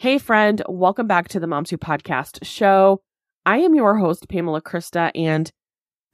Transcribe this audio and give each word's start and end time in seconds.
Hey, 0.00 0.16
friend, 0.16 0.62
welcome 0.66 1.06
back 1.06 1.28
to 1.28 1.40
the 1.40 1.46
Moms 1.46 1.68
Who 1.68 1.76
Podcast 1.76 2.38
show. 2.42 3.02
I 3.44 3.58
am 3.58 3.74
your 3.74 3.98
host, 3.98 4.30
Pamela 4.30 4.62
Krista, 4.62 5.10
and 5.14 5.52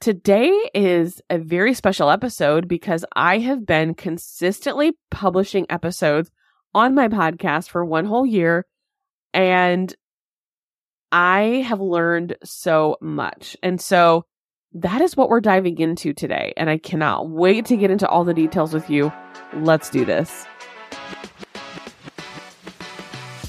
today 0.01 0.51
is 0.73 1.21
a 1.29 1.37
very 1.37 1.73
special 1.73 2.09
episode 2.09 2.67
because 2.67 3.05
I 3.15 3.37
have 3.37 3.65
been 3.65 3.93
consistently 3.93 4.97
publishing 5.09 5.67
episodes 5.69 6.29
on 6.75 6.95
my 6.95 7.07
podcast 7.07 7.69
for 7.69 7.85
one 7.85 8.03
whole 8.03 8.25
year, 8.25 8.65
and 9.33 9.95
I 11.13 11.63
have 11.65 11.79
learned 11.79 12.35
so 12.43 12.97
much. 12.99 13.55
And 13.63 13.79
so 13.79 14.25
that 14.73 14.99
is 14.99 15.15
what 15.15 15.29
we're 15.29 15.39
diving 15.39 15.77
into 15.77 16.11
today, 16.11 16.51
and 16.57 16.69
I 16.69 16.77
cannot 16.77 17.29
wait 17.29 17.67
to 17.67 17.77
get 17.77 17.89
into 17.89 18.09
all 18.09 18.25
the 18.25 18.33
details 18.33 18.73
with 18.73 18.89
you. 18.89 19.13
Let's 19.53 19.89
do 19.89 20.03
this. 20.03 20.45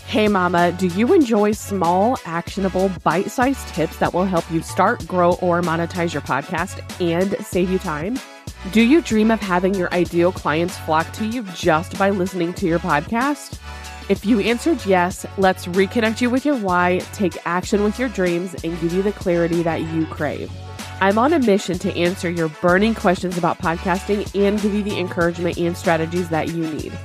Hey, 0.09 0.27
Mama, 0.27 0.72
do 0.72 0.86
you 0.86 1.12
enjoy 1.12 1.52
small, 1.52 2.16
actionable, 2.24 2.91
bite 3.05 3.30
sized 3.30 3.69
tips 3.69 3.98
that 3.98 4.15
will 4.15 4.24
help 4.24 4.51
you 4.51 4.62
start, 4.62 5.06
grow, 5.06 5.34
or 5.42 5.60
monetize 5.60 6.15
your 6.15 6.23
podcast 6.23 6.80
and 6.98 7.37
save 7.45 7.70
you 7.70 7.78
time? 7.78 8.18
Do 8.73 8.80
you 8.80 9.02
dream 9.02 9.30
of 9.30 9.38
having 9.38 9.74
your 9.74 9.92
ideal 9.92 10.32
clients 10.32 10.79
flock 10.79 11.12
to 11.12 11.27
you 11.27 11.42
just 11.55 11.98
by 11.98 12.09
listening 12.09 12.55
to 12.55 12.66
your 12.66 12.79
podcast? 12.79 13.60
If 14.09 14.24
you 14.24 14.41
answered 14.41 14.82
yes, 14.87 15.27
let's 15.37 15.66
reconnect 15.66 16.23
you 16.23 16.30
with 16.30 16.46
your 16.46 16.56
why, 16.56 17.01
take 17.12 17.37
action 17.45 17.84
with 17.84 17.98
your 17.98 18.09
dreams, 18.09 18.54
and 18.65 18.80
give 18.80 18.95
you 18.95 19.02
the 19.02 19.12
clarity 19.12 19.62
that 19.62 19.82
you 19.93 20.06
crave. 20.06 20.51
I'm 21.02 21.18
on 21.18 21.34
a 21.34 21.38
mission 21.38 21.79
to 21.80 21.95
answer 21.95 22.30
your 22.30 22.48
burning 22.62 22.95
questions 22.95 23.37
about 23.37 23.59
podcasting 23.59 24.34
and 24.34 24.59
give 24.62 24.73
you 24.73 24.82
the 24.82 24.98
encouragement 24.98 25.59
and 25.59 25.77
strategies 25.77 26.30
that 26.30 26.48
you 26.48 26.66
need. 26.66 26.98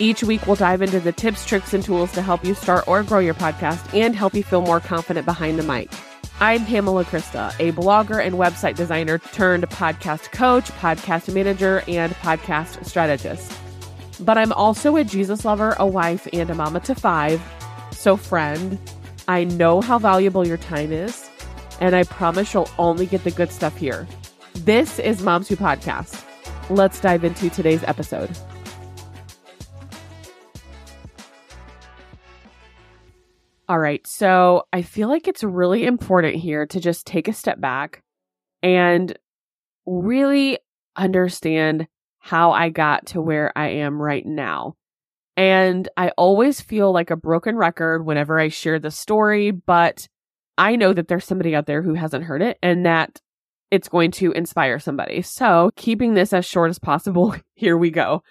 Each 0.00 0.22
week, 0.22 0.46
we'll 0.46 0.54
dive 0.54 0.80
into 0.80 1.00
the 1.00 1.10
tips, 1.10 1.44
tricks, 1.44 1.74
and 1.74 1.82
tools 1.82 2.12
to 2.12 2.22
help 2.22 2.44
you 2.44 2.54
start 2.54 2.86
or 2.86 3.02
grow 3.02 3.18
your 3.18 3.34
podcast 3.34 3.92
and 3.92 4.14
help 4.14 4.32
you 4.32 4.44
feel 4.44 4.62
more 4.62 4.78
confident 4.78 5.26
behind 5.26 5.58
the 5.58 5.64
mic. 5.64 5.90
I'm 6.38 6.64
Pamela 6.64 7.04
Krista, 7.04 7.52
a 7.58 7.72
blogger 7.72 8.24
and 8.24 8.36
website 8.36 8.76
designer 8.76 9.18
turned 9.18 9.68
podcast 9.70 10.30
coach, 10.30 10.70
podcast 10.72 11.34
manager, 11.34 11.82
and 11.88 12.12
podcast 12.14 12.84
strategist. 12.86 13.52
But 14.20 14.38
I'm 14.38 14.52
also 14.52 14.94
a 14.94 15.02
Jesus 15.02 15.44
lover, 15.44 15.74
a 15.80 15.86
wife, 15.86 16.28
and 16.32 16.48
a 16.48 16.54
mama 16.54 16.78
to 16.80 16.94
five. 16.94 17.42
So, 17.90 18.16
friend, 18.16 18.78
I 19.26 19.42
know 19.42 19.80
how 19.80 19.98
valuable 19.98 20.46
your 20.46 20.58
time 20.58 20.92
is, 20.92 21.28
and 21.80 21.96
I 21.96 22.04
promise 22.04 22.54
you'll 22.54 22.70
only 22.78 23.06
get 23.06 23.24
the 23.24 23.32
good 23.32 23.50
stuff 23.50 23.76
here. 23.76 24.06
This 24.54 25.00
is 25.00 25.22
Moms 25.24 25.48
Who 25.48 25.56
Podcast. 25.56 26.24
Let's 26.70 27.00
dive 27.00 27.24
into 27.24 27.50
today's 27.50 27.82
episode. 27.82 28.30
All 33.68 33.78
right. 33.78 34.06
So 34.06 34.62
I 34.72 34.82
feel 34.82 35.08
like 35.08 35.28
it's 35.28 35.44
really 35.44 35.84
important 35.84 36.36
here 36.36 36.66
to 36.66 36.80
just 36.80 37.06
take 37.06 37.28
a 37.28 37.34
step 37.34 37.60
back 37.60 38.02
and 38.62 39.16
really 39.84 40.58
understand 40.96 41.86
how 42.18 42.52
I 42.52 42.70
got 42.70 43.06
to 43.08 43.20
where 43.20 43.52
I 43.56 43.68
am 43.68 44.00
right 44.00 44.24
now. 44.24 44.74
And 45.36 45.88
I 45.96 46.10
always 46.16 46.60
feel 46.60 46.92
like 46.92 47.10
a 47.10 47.16
broken 47.16 47.56
record 47.56 48.04
whenever 48.04 48.40
I 48.40 48.48
share 48.48 48.78
the 48.78 48.90
story, 48.90 49.50
but 49.50 50.08
I 50.56 50.74
know 50.74 50.92
that 50.92 51.08
there's 51.08 51.24
somebody 51.24 51.54
out 51.54 51.66
there 51.66 51.82
who 51.82 51.94
hasn't 51.94 52.24
heard 52.24 52.42
it 52.42 52.58
and 52.62 52.86
that 52.86 53.20
it's 53.70 53.88
going 53.88 54.10
to 54.12 54.32
inspire 54.32 54.78
somebody. 54.78 55.22
So, 55.22 55.70
keeping 55.76 56.14
this 56.14 56.32
as 56.32 56.44
short 56.44 56.70
as 56.70 56.78
possible, 56.78 57.36
here 57.54 57.76
we 57.76 57.90
go. 57.90 58.22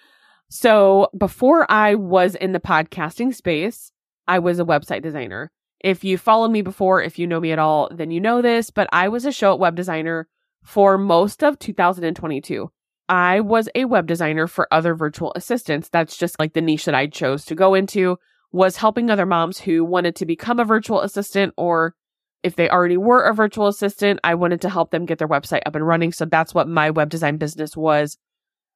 So, 0.50 1.08
before 1.16 1.70
I 1.70 1.94
was 1.94 2.34
in 2.34 2.52
the 2.52 2.60
podcasting 2.60 3.34
space, 3.34 3.92
I 4.28 4.38
was 4.38 4.60
a 4.60 4.64
website 4.64 5.02
designer. 5.02 5.50
If 5.80 6.04
you 6.04 6.18
followed 6.18 6.50
me 6.50 6.62
before, 6.62 7.02
if 7.02 7.18
you 7.18 7.26
know 7.26 7.40
me 7.40 7.50
at 7.50 7.58
all, 7.58 7.88
then 7.92 8.10
you 8.10 8.20
know 8.20 8.42
this, 8.42 8.70
but 8.70 8.88
I 8.92 9.08
was 9.08 9.24
a 9.24 9.30
Showit 9.30 9.58
web 9.58 9.74
designer 9.74 10.28
for 10.62 10.98
most 10.98 11.42
of 11.42 11.58
2022. 11.58 12.70
I 13.08 13.40
was 13.40 13.68
a 13.74 13.86
web 13.86 14.06
designer 14.06 14.46
for 14.46 14.68
other 14.70 14.94
virtual 14.94 15.32
assistants. 15.34 15.88
That's 15.88 16.16
just 16.16 16.38
like 16.38 16.52
the 16.52 16.60
niche 16.60 16.84
that 16.84 16.94
I 16.94 17.06
chose 17.06 17.44
to 17.46 17.54
go 17.54 17.74
into 17.74 18.18
was 18.52 18.76
helping 18.76 19.10
other 19.10 19.26
moms 19.26 19.60
who 19.60 19.84
wanted 19.84 20.14
to 20.16 20.26
become 20.26 20.60
a 20.60 20.64
virtual 20.64 21.00
assistant 21.00 21.54
or 21.56 21.94
if 22.42 22.54
they 22.54 22.68
already 22.68 22.96
were 22.96 23.24
a 23.24 23.34
virtual 23.34 23.66
assistant, 23.66 24.20
I 24.22 24.34
wanted 24.34 24.60
to 24.60 24.70
help 24.70 24.90
them 24.90 25.06
get 25.06 25.18
their 25.18 25.28
website 25.28 25.62
up 25.66 25.74
and 25.74 25.86
running. 25.86 26.12
So 26.12 26.24
that's 26.24 26.54
what 26.54 26.68
my 26.68 26.90
web 26.90 27.10
design 27.10 27.36
business 27.36 27.76
was 27.76 28.16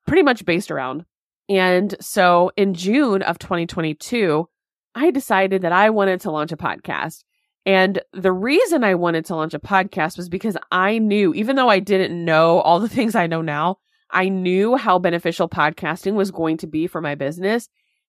pretty 0.06 0.22
much 0.22 0.44
based 0.44 0.70
around. 0.70 1.04
And 1.48 1.94
so 2.00 2.50
in 2.56 2.74
June 2.74 3.22
of 3.22 3.38
2022, 3.38 4.48
I 4.94 5.10
decided 5.10 5.62
that 5.62 5.72
I 5.72 5.90
wanted 5.90 6.20
to 6.22 6.30
launch 6.30 6.52
a 6.52 6.56
podcast. 6.56 7.24
And 7.64 8.00
the 8.12 8.32
reason 8.32 8.82
I 8.82 8.94
wanted 8.94 9.24
to 9.26 9.36
launch 9.36 9.54
a 9.54 9.60
podcast 9.60 10.16
was 10.16 10.28
because 10.28 10.56
I 10.70 10.98
knew, 10.98 11.32
even 11.34 11.56
though 11.56 11.68
I 11.68 11.78
didn't 11.78 12.24
know 12.24 12.60
all 12.60 12.80
the 12.80 12.88
things 12.96 13.14
I 13.14 13.26
know 13.26 13.42
now, 13.42 13.78
I 14.10 14.28
knew 14.28 14.76
how 14.76 14.98
beneficial 14.98 15.48
podcasting 15.48 16.14
was 16.14 16.30
going 16.30 16.58
to 16.58 16.66
be 16.66 16.86
for 16.86 17.00
my 17.00 17.14
business. 17.14 17.68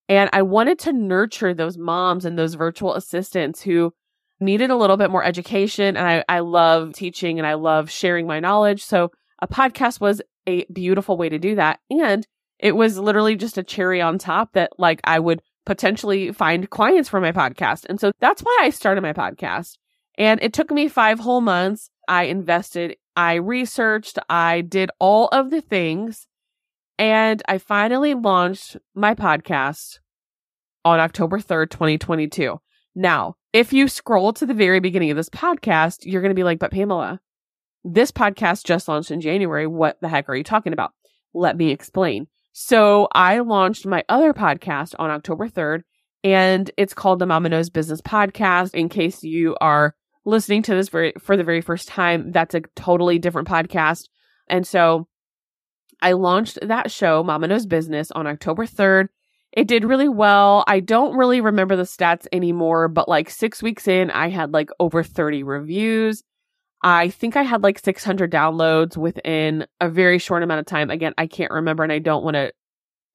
And 0.09 0.29
I 0.33 0.41
wanted 0.41 0.79
to 0.79 0.93
nurture 0.93 1.53
those 1.53 1.77
moms 1.77 2.25
and 2.25 2.37
those 2.37 2.55
virtual 2.55 2.93
assistants 2.93 3.61
who 3.61 3.93
needed 4.39 4.69
a 4.69 4.75
little 4.75 4.97
bit 4.97 5.09
more 5.09 5.23
education. 5.23 5.95
And 5.95 6.05
I, 6.05 6.23
I 6.27 6.39
love 6.39 6.93
teaching 6.93 7.39
and 7.39 7.47
I 7.47 7.53
love 7.53 7.89
sharing 7.89 8.27
my 8.27 8.41
knowledge. 8.41 8.83
So 8.83 9.11
a 9.41 9.47
podcast 9.47 10.01
was 10.01 10.21
a 10.45 10.65
beautiful 10.65 11.17
way 11.17 11.29
to 11.29 11.39
do 11.39 11.55
that. 11.55 11.79
And 11.89 12.27
it 12.59 12.75
was 12.75 12.97
literally 12.97 13.35
just 13.35 13.57
a 13.57 13.63
cherry 13.63 14.01
on 14.01 14.17
top 14.17 14.53
that 14.53 14.71
like 14.77 14.99
I 15.05 15.19
would 15.19 15.41
potentially 15.65 16.31
find 16.31 16.69
clients 16.69 17.09
for 17.09 17.21
my 17.21 17.31
podcast. 17.31 17.85
And 17.89 17.99
so 17.99 18.11
that's 18.19 18.41
why 18.41 18.57
I 18.61 18.69
started 18.69 19.01
my 19.01 19.13
podcast. 19.13 19.77
And 20.17 20.41
it 20.41 20.53
took 20.53 20.71
me 20.71 20.87
five 20.87 21.19
whole 21.19 21.41
months. 21.41 21.89
I 22.07 22.23
invested, 22.23 22.97
I 23.15 23.35
researched, 23.35 24.19
I 24.29 24.61
did 24.61 24.91
all 24.99 25.27
of 25.29 25.49
the 25.49 25.61
things. 25.61 26.27
And 26.99 27.41
I 27.47 27.57
finally 27.57 28.13
launched 28.13 28.77
my 28.93 29.15
podcast 29.15 29.99
on 30.85 30.99
October 30.99 31.39
3rd, 31.39 31.69
2022. 31.69 32.59
Now, 32.95 33.35
if 33.53 33.73
you 33.73 33.87
scroll 33.87 34.33
to 34.33 34.45
the 34.45 34.53
very 34.53 34.79
beginning 34.79 35.11
of 35.11 35.17
this 35.17 35.29
podcast, 35.29 35.99
you're 36.03 36.21
going 36.21 36.31
to 36.31 36.35
be 36.35 36.43
like, 36.43 36.59
but 36.59 36.71
Pamela, 36.71 37.19
this 37.83 38.11
podcast 38.11 38.65
just 38.65 38.87
launched 38.87 39.11
in 39.11 39.21
January. 39.21 39.67
What 39.67 39.99
the 40.01 40.09
heck 40.09 40.29
are 40.29 40.35
you 40.35 40.43
talking 40.43 40.73
about? 40.73 40.91
Let 41.33 41.57
me 41.57 41.71
explain. 41.71 42.27
So 42.55 43.07
I 43.11 43.39
launched 43.39 43.87
my 43.87 44.03
other 44.07 44.31
podcast 44.31 44.93
on 44.99 45.09
October 45.09 45.49
3rd, 45.49 45.81
and 46.23 46.69
it's 46.77 46.93
called 46.93 47.17
the 47.17 47.25
Mama 47.25 47.49
Knows 47.49 47.71
Business 47.71 47.99
Podcast. 47.99 48.75
In 48.75 48.89
case 48.89 49.23
you 49.23 49.57
are 49.59 49.95
listening 50.23 50.61
to 50.63 50.75
this 50.75 50.87
for 50.87 51.35
the 51.35 51.43
very 51.43 51.61
first 51.61 51.87
time, 51.87 52.31
that's 52.31 52.53
a 52.53 52.61
totally 52.75 53.17
different 53.17 53.47
podcast. 53.47 54.03
And 54.47 54.67
so 54.67 55.07
I 55.99 56.11
launched 56.11 56.59
that 56.61 56.91
show, 56.91 57.23
Mama 57.23 57.47
Knows 57.47 57.65
Business, 57.65 58.11
on 58.11 58.27
October 58.27 58.67
3rd. 58.67 59.07
It 59.51 59.67
did 59.67 59.83
really 59.83 60.09
well. 60.09 60.63
I 60.67 60.79
don't 60.79 61.17
really 61.17 61.41
remember 61.41 61.75
the 61.75 61.83
stats 61.83 62.27
anymore, 62.31 62.87
but 62.87 63.09
like 63.09 63.31
six 63.31 63.63
weeks 63.63 63.87
in, 63.87 64.11
I 64.11 64.29
had 64.29 64.53
like 64.53 64.69
over 64.79 65.01
30 65.01 65.41
reviews. 65.41 66.23
I 66.83 67.09
think 67.09 67.37
I 67.37 67.43
had 67.43 67.63
like 67.63 67.79
600 67.79 68.29
downloads 68.29 68.97
within 68.97 69.65
a 69.79 69.89
very 69.89 70.19
short 70.19 70.43
amount 70.43 70.59
of 70.59 70.65
time. 70.65 70.89
Again, 70.89 71.13
I 71.17 71.27
can't 71.27 71.51
remember 71.51 71.83
and 71.83 71.91
I 71.91 71.99
don't 71.99 72.23
want 72.23 72.35
to 72.35 72.51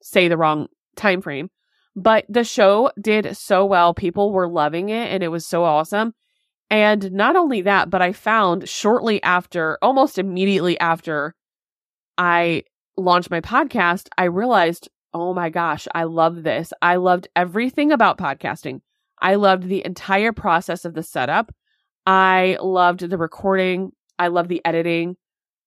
say 0.02 0.28
the 0.28 0.38
wrong 0.38 0.68
time 0.96 1.20
frame. 1.20 1.50
But 1.94 2.24
the 2.28 2.44
show 2.44 2.90
did 3.00 3.36
so 3.36 3.66
well. 3.66 3.92
People 3.92 4.32
were 4.32 4.48
loving 4.48 4.88
it 4.88 5.10
and 5.10 5.22
it 5.22 5.28
was 5.28 5.46
so 5.46 5.64
awesome. 5.64 6.14
And 6.70 7.12
not 7.12 7.36
only 7.36 7.62
that, 7.62 7.90
but 7.90 8.02
I 8.02 8.12
found 8.12 8.68
shortly 8.68 9.22
after, 9.22 9.78
almost 9.82 10.18
immediately 10.18 10.78
after 10.80 11.34
I 12.16 12.64
launched 12.96 13.30
my 13.30 13.40
podcast, 13.40 14.08
I 14.16 14.24
realized, 14.24 14.88
oh 15.14 15.34
my 15.34 15.50
gosh, 15.50 15.88
I 15.94 16.04
love 16.04 16.42
this. 16.42 16.72
I 16.82 16.96
loved 16.96 17.28
everything 17.34 17.90
about 17.90 18.18
podcasting. 18.18 18.80
I 19.20 19.34
loved 19.34 19.64
the 19.64 19.84
entire 19.84 20.32
process 20.32 20.84
of 20.84 20.94
the 20.94 21.02
setup. 21.02 21.52
I 22.08 22.56
loved 22.62 23.00
the 23.00 23.18
recording. 23.18 23.92
I 24.18 24.28
loved 24.28 24.48
the 24.48 24.64
editing. 24.64 25.16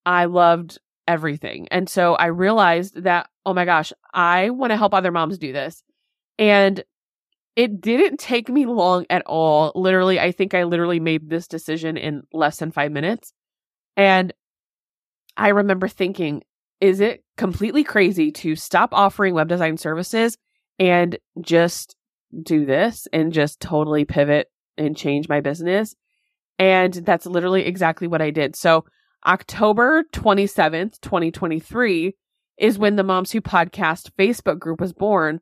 I 0.08 0.26
loved 0.26 0.80
everything. 1.08 1.68
And 1.70 1.88
so 1.88 2.16
I 2.16 2.26
realized 2.26 3.04
that, 3.04 3.30
oh 3.46 3.54
my 3.54 3.64
gosh, 3.64 3.94
I 4.12 4.50
want 4.50 4.72
to 4.72 4.78
help 4.78 4.96
other 4.96 5.12
moms 5.12 5.38
do 5.38 5.54
this. 5.54 5.84
And 6.40 6.84
it 7.56 7.80
didn't 7.80 8.20
take 8.20 8.50
me 8.50 8.66
long 8.66 9.06
at 9.12 9.22
all. 9.28 9.72
Literally, 9.76 10.20
I 10.20 10.32
think 10.32 10.56
I 10.56 10.64
literally 10.64 11.00
made 11.00 11.30
this 11.30 11.48
decision 11.48 11.96
in 11.96 12.24
less 12.34 12.58
than 12.58 12.72
five 12.72 12.92
minutes. 12.92 13.34
And 13.96 14.34
I 15.38 15.50
remember 15.50 15.88
thinking, 15.88 16.42
is 16.80 17.02
it 17.02 17.24
completely 17.38 17.84
crazy 17.84 18.32
to 18.32 18.56
stop 18.56 18.96
offering 18.96 19.36
web 19.36 19.48
design 19.48 19.78
services 19.78 20.40
and 20.80 21.20
just 21.40 21.96
do 22.42 22.66
this 22.66 23.08
and 23.14 23.32
just 23.32 23.60
totally 23.60 24.06
pivot 24.06 24.48
and 24.76 24.98
change 24.98 25.30
my 25.30 25.40
business? 25.40 25.94
And 26.60 26.94
that's 26.94 27.26
literally 27.26 27.66
exactly 27.66 28.08
what 28.08 28.22
I 28.22 28.30
did. 28.30 28.56
So 28.56 28.86
October 29.26 30.04
27th, 30.14 31.00
2023 31.02 32.16
is 32.58 32.78
when 32.78 32.96
the 32.96 33.04
Moms 33.04 33.32
Who 33.32 33.42
Podcast 33.42 34.12
Facebook 34.18 34.60
group 34.60 34.80
was 34.80 34.94
born. 34.94 35.42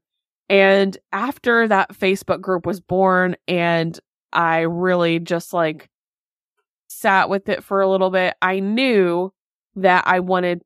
And 0.50 0.98
after 1.12 1.68
that 1.68 1.94
Facebook 1.94 2.42
group 2.42 2.66
was 2.66 2.80
born 2.80 3.36
and 3.48 4.00
I 4.34 4.62
really 4.62 5.20
just 5.20 5.54
like 5.54 5.90
sat 6.88 7.30
with 7.30 7.50
it 7.50 7.64
for 7.64 7.82
a 7.82 7.90
little 7.90 8.10
bit, 8.10 8.36
I 8.42 8.60
knew 8.60 9.32
that 9.76 10.06
I 10.08 10.20
wanted 10.22 10.62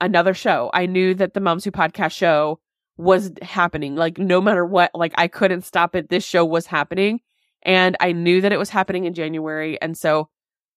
another 0.00 0.34
show. 0.34 0.70
I 0.72 0.86
knew 0.86 1.14
that 1.14 1.34
the 1.34 1.40
Moms 1.40 1.64
Who 1.64 1.70
Podcast 1.70 2.12
show 2.12 2.60
was 2.96 3.32
happening. 3.42 3.96
Like 3.96 4.18
no 4.18 4.40
matter 4.40 4.64
what, 4.64 4.90
like 4.94 5.12
I 5.16 5.28
couldn't 5.28 5.62
stop 5.62 5.94
it. 5.94 6.08
This 6.08 6.24
show 6.24 6.44
was 6.44 6.66
happening 6.66 7.20
and 7.62 7.96
I 8.00 8.12
knew 8.12 8.40
that 8.40 8.52
it 8.52 8.58
was 8.58 8.70
happening 8.70 9.04
in 9.04 9.14
January. 9.14 9.80
And 9.80 9.96
so 9.96 10.28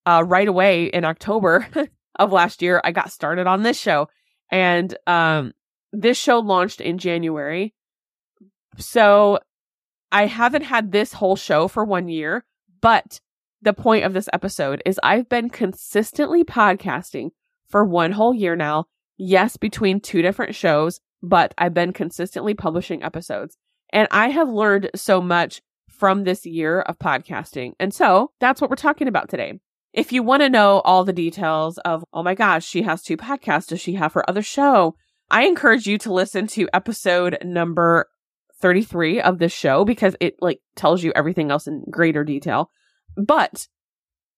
uh, 0.05 0.23
right 0.25 0.47
away 0.47 0.85
in 0.85 1.05
October 1.05 1.67
of 2.19 2.31
last 2.31 2.61
year, 2.61 2.81
I 2.83 2.91
got 2.91 3.11
started 3.11 3.47
on 3.47 3.63
this 3.63 3.79
show. 3.79 4.09
And 4.51 4.95
um, 5.07 5.53
this 5.93 6.17
show 6.17 6.39
launched 6.39 6.81
in 6.81 6.97
January. 6.97 7.73
So 8.77 9.39
I 10.11 10.25
haven't 10.25 10.63
had 10.63 10.91
this 10.91 11.13
whole 11.13 11.35
show 11.35 11.67
for 11.67 11.85
one 11.85 12.09
year, 12.09 12.43
but 12.81 13.21
the 13.61 13.73
point 13.73 14.03
of 14.05 14.13
this 14.13 14.29
episode 14.33 14.81
is 14.85 14.99
I've 15.03 15.29
been 15.29 15.49
consistently 15.49 16.43
podcasting 16.43 17.29
for 17.69 17.85
one 17.85 18.11
whole 18.11 18.33
year 18.33 18.55
now. 18.55 18.85
Yes, 19.17 19.55
between 19.55 20.01
two 20.01 20.21
different 20.21 20.55
shows, 20.55 20.99
but 21.21 21.53
I've 21.57 21.73
been 21.73 21.93
consistently 21.93 22.53
publishing 22.53 23.03
episodes. 23.03 23.55
And 23.93 24.07
I 24.11 24.29
have 24.29 24.49
learned 24.49 24.89
so 24.95 25.21
much 25.21 25.61
from 25.91 26.23
this 26.23 26.45
year 26.45 26.81
of 26.81 26.97
podcasting. 26.97 27.73
And 27.79 27.93
so 27.93 28.31
that's 28.39 28.61
what 28.61 28.69
we're 28.69 28.75
talking 28.75 29.07
about 29.07 29.29
today. 29.29 29.59
If 29.93 30.11
you 30.11 30.23
want 30.23 30.41
to 30.41 30.49
know 30.49 30.79
all 30.85 31.03
the 31.03 31.13
details 31.13 31.77
of, 31.79 32.03
oh 32.13 32.23
my 32.23 32.33
gosh, 32.33 32.65
she 32.65 32.81
has 32.83 33.03
two 33.03 33.17
podcasts. 33.17 33.67
Does 33.67 33.81
she 33.81 33.93
have 33.93 34.13
her 34.13 34.27
other 34.29 34.41
show? 34.41 34.95
I 35.29 35.43
encourage 35.43 35.87
you 35.87 35.97
to 35.99 36.13
listen 36.13 36.47
to 36.47 36.69
episode 36.73 37.37
number 37.43 38.07
33 38.61 39.21
of 39.21 39.39
this 39.39 39.51
show 39.51 39.83
because 39.83 40.15
it 40.19 40.35
like 40.39 40.59
tells 40.75 41.03
you 41.03 41.11
everything 41.15 41.51
else 41.51 41.67
in 41.67 41.83
greater 41.89 42.23
detail. 42.23 42.69
But 43.17 43.67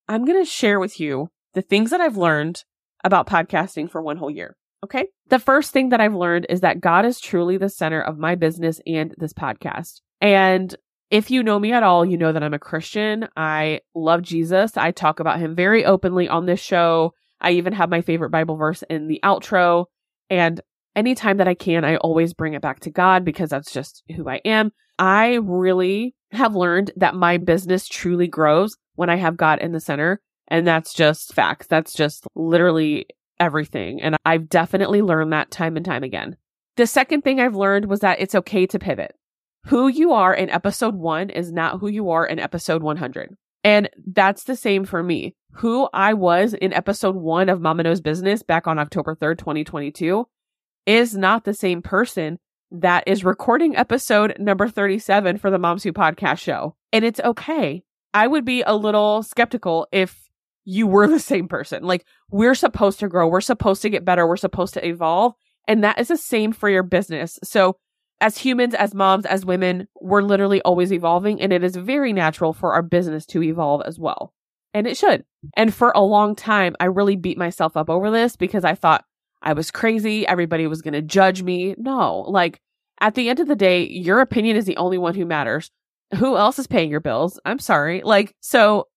I'm 0.07 0.25
going 0.25 0.44
to 0.44 0.50
share 0.50 0.79
with 0.79 1.00
you 1.00 1.29
the 1.53 1.61
things 1.61 1.91
that 1.91 2.01
I've 2.01 2.17
learned 2.17 2.63
about 3.03 3.27
podcasting 3.27 3.89
for 3.91 4.01
one 4.01 4.17
whole 4.17 4.31
year. 4.31 4.55
Okay. 4.83 5.07
The 5.29 5.39
first 5.39 5.71
thing 5.71 5.89
that 5.89 6.01
I've 6.01 6.15
learned 6.15 6.47
is 6.50 6.61
that 6.61 6.81
God 6.81 7.05
is 7.05 7.19
truly 7.19 7.57
the 7.57 7.69
center 7.69 8.01
of 8.01 8.17
my 8.17 8.35
business 8.35 8.81
and 8.85 9.13
this 9.17 9.33
podcast. 9.33 10.01
And 10.19 10.75
if 11.13 11.30
you 11.30 11.44
know 11.44 11.60
me 11.60 11.71
at 11.71 11.83
all, 11.83 12.04
you 12.04 12.18
know 12.18 12.31
that 12.31 12.42
I'm 12.42 12.56
a 12.56 12.60
Christian. 12.60 13.27
I 13.38 13.81
love 13.94 14.24
Jesus. 14.24 14.75
I 14.77 14.89
talk 14.89 15.19
about 15.19 15.38
him 15.38 15.56
very 15.56 15.86
openly 15.86 16.27
on 16.27 16.48
this 16.48 16.60
show. 16.60 17.13
I 17.39 17.51
even 17.51 17.71
have 17.74 17.92
my 17.92 18.01
favorite 18.01 18.31
Bible 18.31 18.56
verse 18.56 18.83
in 18.89 19.07
the 19.07 19.19
outro. 19.24 19.86
And 20.31 20.60
anytime 20.95 21.38
that 21.38 21.48
I 21.48 21.54
can, 21.54 21.86
I 21.86 21.98
always 21.98 22.33
bring 22.33 22.56
it 22.56 22.63
back 22.63 22.80
to 22.80 22.89
God 22.89 23.24
because 23.24 23.51
that's 23.51 23.71
just 23.71 24.01
who 24.15 24.27
I 24.27 24.38
am. 24.44 24.71
I 24.98 25.36
really 25.44 26.15
have 26.31 26.56
learned 26.56 26.89
that 26.95 27.13
my 27.13 27.38
business 27.38 27.88
truly 27.88 28.27
grows 28.27 28.75
when 28.95 29.12
I 29.12 29.18
have 29.18 29.38
God 29.38 29.60
in 29.60 29.71
the 29.71 29.80
center. 29.80 30.19
And 30.48 30.65
that's 30.65 30.95
just 30.95 31.36
facts. 31.36 31.68
That's 31.68 31.94
just 31.94 32.25
literally 32.33 33.06
everything. 33.39 34.01
And 34.01 34.18
I've 34.25 34.50
definitely 34.50 35.04
learned 35.04 35.31
that 35.33 35.51
time 35.51 35.77
and 35.77 35.86
time 35.86 36.01
again. 36.01 36.38
The 36.75 36.88
second 36.88 37.21
thing 37.21 37.39
I've 37.39 37.56
learned 37.56 37.86
was 37.86 38.00
that 38.00 38.19
it's 38.19 38.33
okay 38.33 38.65
to 38.65 38.80
pivot 38.80 39.15
who 39.65 39.88
you 39.88 40.13
are 40.13 40.33
in 40.33 40.50
episode 40.50 40.95
one 40.95 41.30
is 41.30 41.51
not 41.51 41.80
who 41.80 41.88
you 41.88 42.10
are 42.10 42.25
in 42.25 42.39
episode 42.39 42.83
100. 42.83 43.36
And 43.63 43.89
that's 44.06 44.44
the 44.44 44.56
same 44.56 44.83
for 44.83 45.01
me. 45.01 45.36
Who 45.57 45.88
I 45.94 46.13
was 46.13 46.54
in 46.54 46.74
episode 46.74 47.15
one 47.15 47.48
of 47.48 47.62
Mama 47.62 47.83
Knows 47.83 48.01
Business 48.01 48.44
back 48.44 48.68
on 48.68 48.80
October 48.80 49.15
3rd, 49.15 49.38
2022 49.38 50.27
is 50.86 51.15
not 51.15 51.45
the 51.45 51.54
same 51.54 51.81
person 51.81 52.39
that 52.71 53.04
is 53.07 53.24
recording 53.24 53.75
episode 53.75 54.36
number 54.39 54.68
37 54.68 55.38
for 55.38 55.50
the 55.50 55.60
Moms 55.60 55.83
Who 55.83 55.94
podcast 55.94 56.39
show. 56.39 56.75
And 56.92 57.06
it's 57.06 57.19
okay. 57.21 57.83
I 58.13 58.27
would 58.27 58.45
be 58.45 58.63
a 58.63 58.75
little 58.75 59.24
skeptical 59.24 59.88
if 59.92 60.30
you 60.65 60.88
were 60.88 61.07
the 61.07 61.19
same 61.19 61.48
person. 61.48 61.83
Like 61.83 62.06
we're 62.30 62.56
supposed 62.56 63.00
to 63.00 63.07
grow. 63.07 63.27
We're 63.27 63.42
supposed 63.42 63.81
to 63.83 63.89
get 63.89 64.06
better. 64.06 64.27
We're 64.27 64.38
supposed 64.38 64.74
to 64.74 64.86
evolve. 64.86 65.33
And 65.68 65.83
that 65.83 66.00
is 66.00 66.10
the 66.10 66.18
same 66.18 66.51
for 66.51 66.69
your 66.69 66.83
business. 66.83 67.39
So 67.44 67.77
as 68.23 68.37
humans, 68.37 68.73
as 68.73 68.95
moms, 68.95 69.25
as 69.25 69.45
women, 69.45 69.85
we're 69.99 70.21
literally 70.21 70.61
always 70.61 70.93
evolving, 70.93 71.41
and 71.41 71.51
it 71.51 71.61
is 71.61 71.75
very 71.75 72.13
natural 72.13 72.53
for 72.53 72.73
our 72.73 72.81
business 72.81 73.25
to 73.25 73.43
evolve 73.43 73.81
as 73.85 73.99
well. 73.99 74.33
And 74.73 74.87
it 74.87 74.95
should. 74.95 75.25
And 75.57 75.73
for 75.73 75.91
a 75.93 75.99
long 75.99 76.33
time, 76.33 76.73
I 76.79 76.85
really 76.85 77.17
beat 77.17 77.37
myself 77.37 77.75
up 77.75 77.89
over 77.89 78.09
this 78.09 78.37
because 78.37 78.63
I 78.63 78.75
thought 78.75 79.03
I 79.41 79.51
was 79.51 79.71
crazy. 79.71 80.25
Everybody 80.25 80.65
was 80.67 80.81
going 80.81 80.93
to 80.93 81.01
judge 81.01 81.43
me. 81.43 81.75
No, 81.77 82.21
like 82.21 82.61
at 83.01 83.13
the 83.13 83.27
end 83.27 83.41
of 83.41 83.49
the 83.49 83.57
day, 83.57 83.85
your 83.89 84.21
opinion 84.21 84.55
is 84.55 84.65
the 84.65 84.77
only 84.77 84.97
one 84.97 85.15
who 85.15 85.25
matters. 85.25 85.69
Who 86.15 86.37
else 86.37 86.57
is 86.57 86.65
paying 86.65 86.89
your 86.89 87.01
bills? 87.01 87.41
I'm 87.43 87.59
sorry. 87.59 88.03
Like, 88.05 88.33
so 88.39 88.87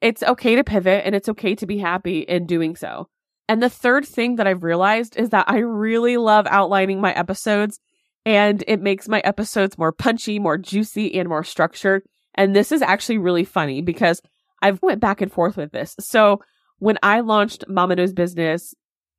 it's 0.00 0.22
okay 0.22 0.54
to 0.54 0.62
pivot 0.62 1.02
and 1.04 1.16
it's 1.16 1.28
okay 1.28 1.56
to 1.56 1.66
be 1.66 1.78
happy 1.78 2.20
in 2.20 2.46
doing 2.46 2.76
so. 2.76 3.08
And 3.48 3.60
the 3.60 3.68
third 3.68 4.06
thing 4.06 4.36
that 4.36 4.46
I've 4.46 4.62
realized 4.62 5.16
is 5.16 5.30
that 5.30 5.46
I 5.48 5.58
really 5.58 6.18
love 6.18 6.46
outlining 6.48 7.00
my 7.00 7.12
episodes 7.12 7.80
and 8.24 8.62
it 8.66 8.80
makes 8.80 9.08
my 9.08 9.20
episodes 9.20 9.78
more 9.78 9.92
punchy, 9.92 10.38
more 10.38 10.58
juicy, 10.58 11.14
and 11.14 11.28
more 11.28 11.44
structured. 11.44 12.02
And 12.34 12.54
this 12.54 12.72
is 12.72 12.82
actually 12.82 13.18
really 13.18 13.44
funny 13.44 13.82
because 13.82 14.20
I've 14.62 14.82
went 14.82 15.00
back 15.00 15.20
and 15.20 15.32
forth 15.32 15.56
with 15.56 15.72
this. 15.72 15.96
So 16.00 16.40
when 16.78 16.98
I 17.02 17.20
launched 17.20 17.64
Mama 17.68 17.96
Knows 17.96 18.12
Business 18.12 18.74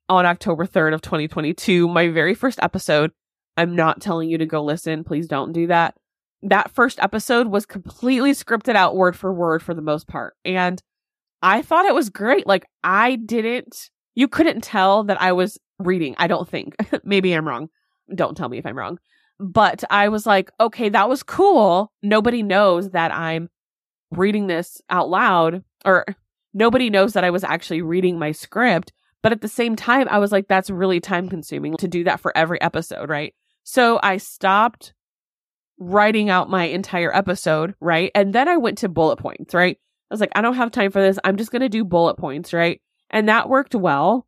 on 0.08 0.26
October 0.26 0.66
3rd 0.66 0.94
of 0.94 1.02
2022, 1.02 1.88
my 1.88 2.08
very 2.08 2.34
first 2.34 2.58
episode, 2.62 3.10
I'm 3.56 3.76
not 3.76 4.00
telling 4.00 4.30
you 4.30 4.38
to 4.38 4.46
go 4.46 4.62
listen. 4.62 5.04
Please 5.04 5.26
don't 5.26 5.52
do 5.52 5.66
that. 5.66 5.96
That 6.42 6.70
first 6.70 6.98
episode 7.00 7.48
was 7.48 7.66
completely 7.66 8.32
scripted 8.32 8.74
out 8.74 8.96
word 8.96 9.16
for 9.16 9.32
word 9.32 9.62
for 9.62 9.74
the 9.74 9.82
most 9.82 10.08
part. 10.08 10.34
And 10.44 10.82
I 11.40 11.62
thought 11.62 11.86
it 11.86 11.94
was 11.94 12.08
great. 12.08 12.46
Like 12.46 12.66
I 12.82 13.16
didn't, 13.16 13.90
you 14.14 14.28
couldn't 14.28 14.62
tell 14.62 15.04
that 15.04 15.20
I 15.20 15.32
was 15.32 15.58
reading. 15.78 16.14
I 16.18 16.26
don't 16.26 16.48
think. 16.48 16.74
Maybe 17.04 17.32
I'm 17.32 17.46
wrong. 17.46 17.68
Don't 18.14 18.36
tell 18.36 18.48
me 18.48 18.58
if 18.58 18.66
I'm 18.66 18.76
wrong. 18.76 18.98
But 19.38 19.82
I 19.90 20.08
was 20.08 20.26
like, 20.26 20.50
okay, 20.60 20.88
that 20.90 21.08
was 21.08 21.22
cool. 21.22 21.92
Nobody 22.02 22.42
knows 22.42 22.90
that 22.90 23.12
I'm 23.12 23.48
reading 24.10 24.46
this 24.46 24.80
out 24.90 25.08
loud, 25.08 25.64
or 25.84 26.04
nobody 26.54 26.90
knows 26.90 27.14
that 27.14 27.24
I 27.24 27.30
was 27.30 27.44
actually 27.44 27.82
reading 27.82 28.18
my 28.18 28.32
script. 28.32 28.92
But 29.22 29.32
at 29.32 29.40
the 29.40 29.48
same 29.48 29.76
time, 29.76 30.08
I 30.10 30.18
was 30.18 30.32
like, 30.32 30.48
that's 30.48 30.70
really 30.70 31.00
time 31.00 31.28
consuming 31.28 31.76
to 31.78 31.88
do 31.88 32.04
that 32.04 32.20
for 32.20 32.36
every 32.36 32.60
episode, 32.60 33.08
right? 33.08 33.34
So 33.64 34.00
I 34.02 34.16
stopped 34.16 34.92
writing 35.78 36.28
out 36.28 36.50
my 36.50 36.64
entire 36.64 37.14
episode, 37.14 37.74
right? 37.80 38.10
And 38.14 38.32
then 38.32 38.48
I 38.48 38.56
went 38.56 38.78
to 38.78 38.88
bullet 38.88 39.16
points, 39.16 39.54
right? 39.54 39.78
I 40.10 40.14
was 40.14 40.20
like, 40.20 40.32
I 40.34 40.42
don't 40.42 40.56
have 40.56 40.70
time 40.70 40.90
for 40.90 41.00
this. 41.00 41.18
I'm 41.24 41.36
just 41.36 41.50
going 41.50 41.62
to 41.62 41.68
do 41.68 41.84
bullet 41.84 42.16
points, 42.16 42.52
right? 42.52 42.80
And 43.10 43.28
that 43.28 43.48
worked 43.48 43.74
well. 43.74 44.26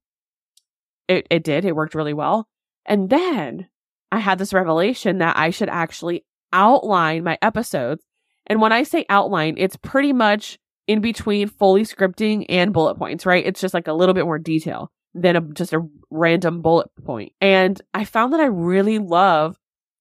It, 1.08 1.26
it 1.30 1.44
did. 1.44 1.64
It 1.64 1.76
worked 1.76 1.94
really 1.94 2.14
well. 2.14 2.48
And 2.86 3.10
then 3.10 3.68
I 4.14 4.20
had 4.20 4.38
this 4.38 4.52
revelation 4.52 5.18
that 5.18 5.36
I 5.36 5.50
should 5.50 5.68
actually 5.68 6.24
outline 6.52 7.24
my 7.24 7.36
episodes. 7.42 8.04
And 8.46 8.60
when 8.60 8.72
I 8.72 8.82
say 8.84 9.06
outline, 9.08 9.56
it's 9.58 9.76
pretty 9.76 10.12
much 10.12 10.58
in 10.86 11.00
between 11.00 11.48
fully 11.48 11.82
scripting 11.82 12.46
and 12.48 12.72
bullet 12.72 12.96
points, 12.96 13.26
right? 13.26 13.44
It's 13.44 13.60
just 13.60 13.74
like 13.74 13.88
a 13.88 13.92
little 13.92 14.14
bit 14.14 14.24
more 14.24 14.38
detail 14.38 14.90
than 15.14 15.36
a, 15.36 15.40
just 15.40 15.72
a 15.72 15.86
random 16.10 16.62
bullet 16.62 16.88
point. 17.04 17.32
And 17.40 17.80
I 17.92 18.04
found 18.04 18.32
that 18.32 18.40
I 18.40 18.46
really 18.46 18.98
love 18.98 19.56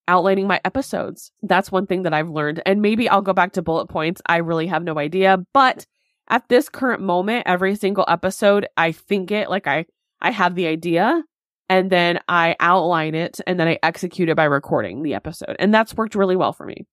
outlining 0.08 0.48
my 0.48 0.60
episodes. 0.66 1.32
That's 1.42 1.72
one 1.72 1.88
thing 1.88 2.04
that 2.04 2.14
I've 2.14 2.30
learned. 2.30 2.62
And 2.66 2.82
maybe 2.82 3.08
I'll 3.08 3.22
go 3.22 3.34
back 3.34 3.54
to 3.54 3.62
bullet 3.62 3.88
points. 3.88 4.22
I 4.26 4.38
really 4.38 4.68
have 4.68 4.84
no 4.84 5.00
idea. 5.00 5.38
But 5.54 5.86
at 6.30 6.48
this 6.50 6.70
current 6.70 7.02
moment, 7.02 7.48
every 7.48 7.76
single 7.76 8.06
episode, 8.08 8.68
I 8.76 8.92
think 8.92 9.32
it 9.32 9.50
like 9.50 9.68
I, 9.68 9.86
I 10.22 10.32
have 10.32 10.56
the 10.56 10.68
idea 10.68 11.24
and 11.70 11.90
then 11.90 12.20
I 12.28 12.56
outline 12.60 13.16
it 13.16 13.40
and 13.48 13.60
then 13.60 13.68
I 13.68 13.80
execute 13.84 14.30
it 14.30 14.36
by 14.36 14.46
recording 14.46 15.04
the 15.04 15.14
episode. 15.14 15.56
And 15.60 15.74
that's 15.74 15.96
worked 15.96 16.16
really 16.16 16.36
well 16.36 16.54
for 16.54 16.66
me. 16.66 16.86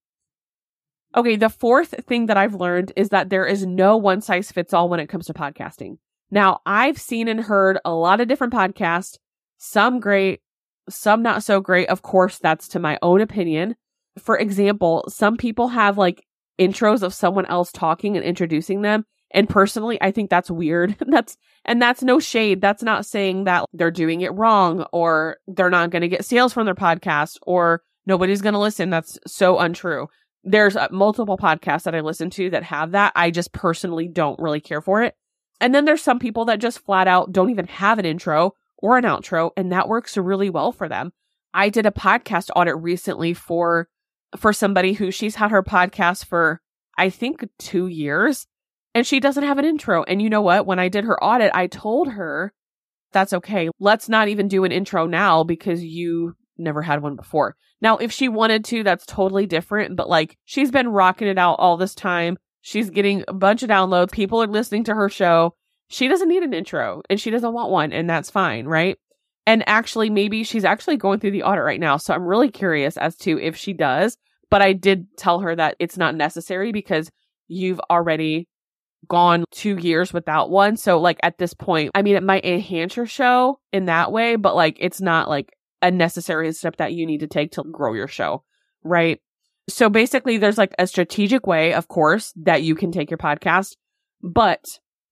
Okay, 1.17 1.37
the 1.37 1.49
fourth 1.49 2.05
thing 2.07 2.27
that 2.27 2.37
I've 2.37 2.55
learned 2.55 2.93
is 2.95 3.09
that 3.09 3.31
there 3.31 3.47
is 3.47 3.67
no 3.67 3.97
one 3.97 4.21
size 4.21 4.53
fits 4.53 4.73
all 4.73 4.89
when 4.89 5.01
it 5.01 5.09
comes 5.09 5.27
to 5.27 5.35
podcasting. 5.35 5.99
Now, 6.31 6.61
I've 6.65 7.01
seen 7.01 7.27
and 7.27 7.41
heard 7.41 7.81
a 7.85 7.93
lot 7.93 8.21
of 8.21 8.29
different 8.29 8.53
podcasts, 8.53 9.19
some 9.59 9.99
great, 9.99 10.41
some 10.89 11.23
not 11.23 11.43
so 11.43 11.61
great. 11.61 11.89
Of 11.89 12.03
course, 12.03 12.39
that's 12.39 12.69
to 12.69 12.79
my 12.79 12.97
own 13.03 13.21
opinion. 13.21 13.75
For 14.19 14.39
example, 14.39 15.05
some 15.09 15.37
people 15.37 15.69
have 15.69 15.99
like 15.99 16.25
intros 16.61 17.03
of 17.03 17.13
someone 17.13 17.47
else 17.47 17.73
talking 17.73 18.17
and 18.17 18.25
introducing 18.25 18.83
them. 18.83 19.05
And 19.33 19.49
personally, 19.49 19.99
I 20.01 20.11
think 20.11 20.31
that's 20.31 20.51
weird. 20.51 20.97
that's, 21.07 21.37
and 21.65 21.81
that's 21.81 22.03
no 22.03 22.19
shade. 22.19 22.61
That's 22.61 22.83
not 22.83 23.07
saying 23.07 23.45
that 23.45 23.65
they're 23.73 23.91
doing 23.91 24.21
it 24.23 24.35
wrong 24.35 24.87
or 24.93 25.39
they're 25.47 25.71
not 25.71 25.91
going 25.91 26.03
to 26.03 26.09
get 26.09 26.25
sales 26.25 26.53
from 26.53 26.65
their 26.65 26.75
podcast 26.75 27.39
or 27.43 27.83
nobody's 28.07 28.43
going 28.43 28.55
to 28.55 28.59
listen. 28.59 28.91
That's 28.91 29.19
so 29.27 29.59
untrue. 29.59 30.09
There's 30.43 30.77
uh, 30.77 30.89
multiple 30.91 31.37
podcasts 31.37 31.85
that 31.85 31.95
I 31.95 32.01
listen 32.01 32.31
to 32.31 32.51
that 32.51 32.65
have 32.65 32.93
that. 32.93 33.13
I 33.15 33.31
just 33.31 33.53
personally 33.53 34.09
don't 34.09 34.41
really 34.41 34.61
care 34.61 34.81
for 34.81 35.03
it. 35.03 35.15
And 35.61 35.75
then 35.75 35.85
there's 35.85 36.03
some 36.03 36.19
people 36.19 36.47
that 36.47 36.59
just 36.59 36.81
flat 36.81 37.07
out 37.07 37.33
don't 37.33 37.51
even 37.51 37.67
have 37.67 37.99
an 37.99 38.07
intro 38.07 38.55
or 38.79 38.97
an 38.97 39.05
outro, 39.05 39.51
and 39.57 39.71
that 39.73 39.89
works 39.89 40.17
really 40.17 40.49
well 40.49 40.73
for 40.73 40.89
them. 40.89 41.13
I 41.53 41.69
did 41.69 41.85
a 41.85 41.91
podcast 41.91 42.49
audit 42.57 42.77
recently 42.77 43.35
for 43.35 43.89
for 44.39 44.53
somebody 44.53 44.93
who 44.93 45.11
she's 45.11 45.35
had 45.35 45.51
her 45.51 45.63
podcast 45.63 46.25
for, 46.25 46.61
I 46.97 47.11
think, 47.11 47.47
two 47.59 47.89
years 47.89 48.47
and 48.95 49.07
she 49.07 49.21
doesn't 49.21 49.45
have 49.45 49.59
an 49.59 49.65
intro. 49.65 50.03
And 50.05 50.21
you 50.21 50.31
know 50.31 50.43
what? 50.43 50.67
When 50.67 50.79
I 50.79 50.89
did 50.89 51.05
her 51.05 51.23
audit, 51.23 51.51
I 51.55 51.67
told 51.67 52.13
her 52.13 52.53
that's 53.13 53.33
okay. 53.33 53.69
Let's 53.79 54.09
not 54.09 54.29
even 54.29 54.49
do 54.49 54.65
an 54.65 54.73
intro 54.73 55.07
now 55.07 55.45
because 55.45 55.83
you 55.83 56.35
never 56.59 56.83
had 56.83 57.03
one 57.03 57.17
before. 57.17 57.57
Now, 57.81 57.97
if 57.97 58.13
she 58.13 58.29
wanted 58.29 58.65
to, 58.67 58.83
that's 58.83 59.07
totally 59.07 59.47
different. 59.47 59.97
But 59.97 60.09
like, 60.09 60.37
she's 60.45 60.71
been 60.71 60.89
rocking 60.89 61.29
it 61.29 61.39
out 61.39 61.55
all 61.55 61.77
this 61.77 61.95
time. 61.95 62.37
She's 62.61 62.91
getting 62.91 63.25
a 63.27 63.33
bunch 63.33 63.63
of 63.63 63.71
downloads. 63.71 64.13
People 64.13 64.43
are 64.43 64.47
listening 64.47 64.85
to 64.85 64.95
her 64.95 65.09
show. 65.09 65.55
She 65.89 66.07
doesn't 66.07 66.29
need 66.29 66.43
an 66.43 66.55
intro 66.55 67.03
and 67.09 67.21
she 67.21 67.31
doesn't 67.31 67.53
want 67.53 67.71
one. 67.71 67.93
And 67.93 68.09
that's 68.09 68.31
fine, 68.31 68.67
right? 68.67 68.97
And 69.47 69.65
actually, 69.67 70.11
maybe 70.11 70.45
she's 70.45 70.65
actually 70.65 70.99
going 70.99 71.19
through 71.19 71.33
the 71.33 71.43
audit 71.43 71.65
right 71.65 71.81
now. 71.81 71.97
So 71.97 72.15
I'm 72.15 72.27
really 72.27 72.51
curious 72.51 72.97
as 72.97 73.17
to 73.19 73.41
if 73.41 73.57
she 73.57 73.73
does. 73.73 74.17
But 74.51 74.63
I 74.63 74.73
did 74.73 75.07
tell 75.17 75.41
her 75.41 75.57
that 75.57 75.77
it's 75.79 75.97
not 75.97 76.15
necessary 76.15 76.73
because 76.73 77.11
you've 77.49 77.81
already 77.91 78.49
gone 79.09 79.45
two 79.51 79.77
years 79.77 80.13
without 80.13 80.51
one. 80.51 80.77
So 80.77 81.01
like 81.01 81.19
at 81.23 81.39
this 81.39 81.55
point, 81.55 81.91
I 81.95 82.03
mean, 82.03 82.17
it 82.17 82.23
might 82.23 82.45
enhance 82.45 82.97
your 82.97 83.07
show 83.07 83.61
in 83.73 83.87
that 83.87 84.13
way, 84.13 84.37
but 84.37 84.55
like 84.55 84.77
it's 84.81 85.01
not 85.01 85.29
like 85.29 85.53
a 85.83 85.91
necessary 85.91 86.53
step 86.53 86.77
that 86.77 86.93
you 86.93 87.07
need 87.07 87.21
to 87.21 87.27
take 87.27 87.53
to 87.53 87.65
grow 87.65 87.95
your 87.95 88.09
show. 88.09 88.45
Right. 88.83 89.21
So 89.69 89.89
basically 89.89 90.39
there's 90.39 90.59
like 90.59 90.75
a 90.79 90.87
strategic 90.87 91.47
way, 91.47 91.75
of 91.75 91.89
course, 91.89 92.33
that 92.37 92.63
you 92.63 92.75
can 92.75 92.93
take 92.93 93.11
your 93.11 93.19
podcast, 93.19 93.77
but 94.23 94.65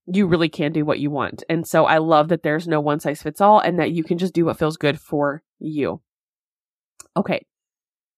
you 0.07 0.27
really 0.27 0.49
can 0.49 0.73
do 0.73 0.85
what 0.85 0.99
you 0.99 1.11
want. 1.11 1.43
And 1.49 1.67
so 1.67 1.85
I 1.85 1.99
love 1.99 2.29
that 2.29 2.43
there's 2.43 2.67
no 2.67 2.81
one 2.81 3.01
size 3.01 3.23
fits 3.23 3.41
all 3.41 3.61
and 3.61 3.79
that 3.79 3.93
you 3.93 4.03
can 4.03 4.19
just 4.19 4.35
do 4.35 4.47
what 4.47 4.59
feels 4.59 4.77
good 4.77 4.99
for 4.99 5.43
you. 5.59 6.01
Okay. 7.17 7.45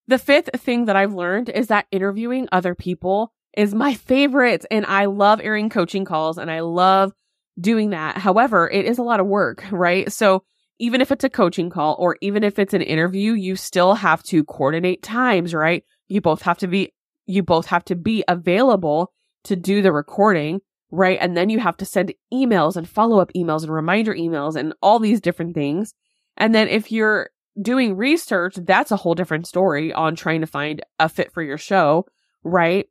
The 0.06 0.18
fifth 0.18 0.50
thing 0.56 0.86
that 0.86 0.96
I've 0.96 1.14
learned 1.14 1.48
is 1.48 1.68
that 1.68 1.86
interviewing 1.90 2.48
other 2.50 2.74
people 2.74 3.32
is 3.56 3.74
my 3.74 3.94
favorite. 3.94 4.64
And 4.70 4.86
I 4.86 5.06
love 5.06 5.40
airing 5.42 5.70
coaching 5.70 6.04
calls 6.04 6.38
and 6.38 6.50
I 6.50 6.60
love 6.60 7.12
doing 7.58 7.90
that. 7.90 8.18
However, 8.18 8.70
it 8.70 8.86
is 8.86 8.98
a 8.98 9.02
lot 9.02 9.20
of 9.20 9.26
work, 9.26 9.64
right? 9.70 10.10
So 10.12 10.44
even 10.78 11.00
if 11.00 11.12
it's 11.12 11.24
a 11.24 11.30
coaching 11.30 11.68
call 11.68 11.96
or 11.98 12.16
even 12.20 12.42
if 12.42 12.58
it's 12.58 12.74
an 12.74 12.82
interview, 12.82 13.32
you 13.32 13.54
still 13.56 13.94
have 13.94 14.22
to 14.24 14.44
coordinate 14.44 15.02
times, 15.02 15.52
right? 15.54 15.84
You 16.08 16.20
both 16.20 16.42
have 16.42 16.58
to 16.58 16.66
be, 16.66 16.92
you 17.26 17.42
both 17.42 17.66
have 17.66 17.84
to 17.86 17.96
be 17.96 18.24
available 18.28 19.12
to 19.44 19.56
do 19.56 19.82
the 19.82 19.92
recording, 19.92 20.60
right? 20.90 21.18
And 21.20 21.36
then 21.36 21.50
you 21.50 21.58
have 21.60 21.76
to 21.78 21.84
send 21.84 22.14
emails 22.32 22.76
and 22.76 22.88
follow 22.88 23.20
up 23.20 23.32
emails 23.34 23.62
and 23.62 23.72
reminder 23.72 24.14
emails 24.14 24.56
and 24.56 24.72
all 24.80 24.98
these 24.98 25.20
different 25.20 25.54
things. 25.54 25.92
And 26.36 26.54
then 26.54 26.68
if 26.68 26.90
you're 26.90 27.30
doing 27.60 27.96
research, 27.96 28.56
that's 28.56 28.90
a 28.90 28.96
whole 28.96 29.14
different 29.14 29.46
story 29.46 29.92
on 29.92 30.16
trying 30.16 30.40
to 30.40 30.46
find 30.46 30.82
a 30.98 31.08
fit 31.08 31.32
for 31.32 31.42
your 31.42 31.58
show, 31.58 32.06
right? 32.42 32.86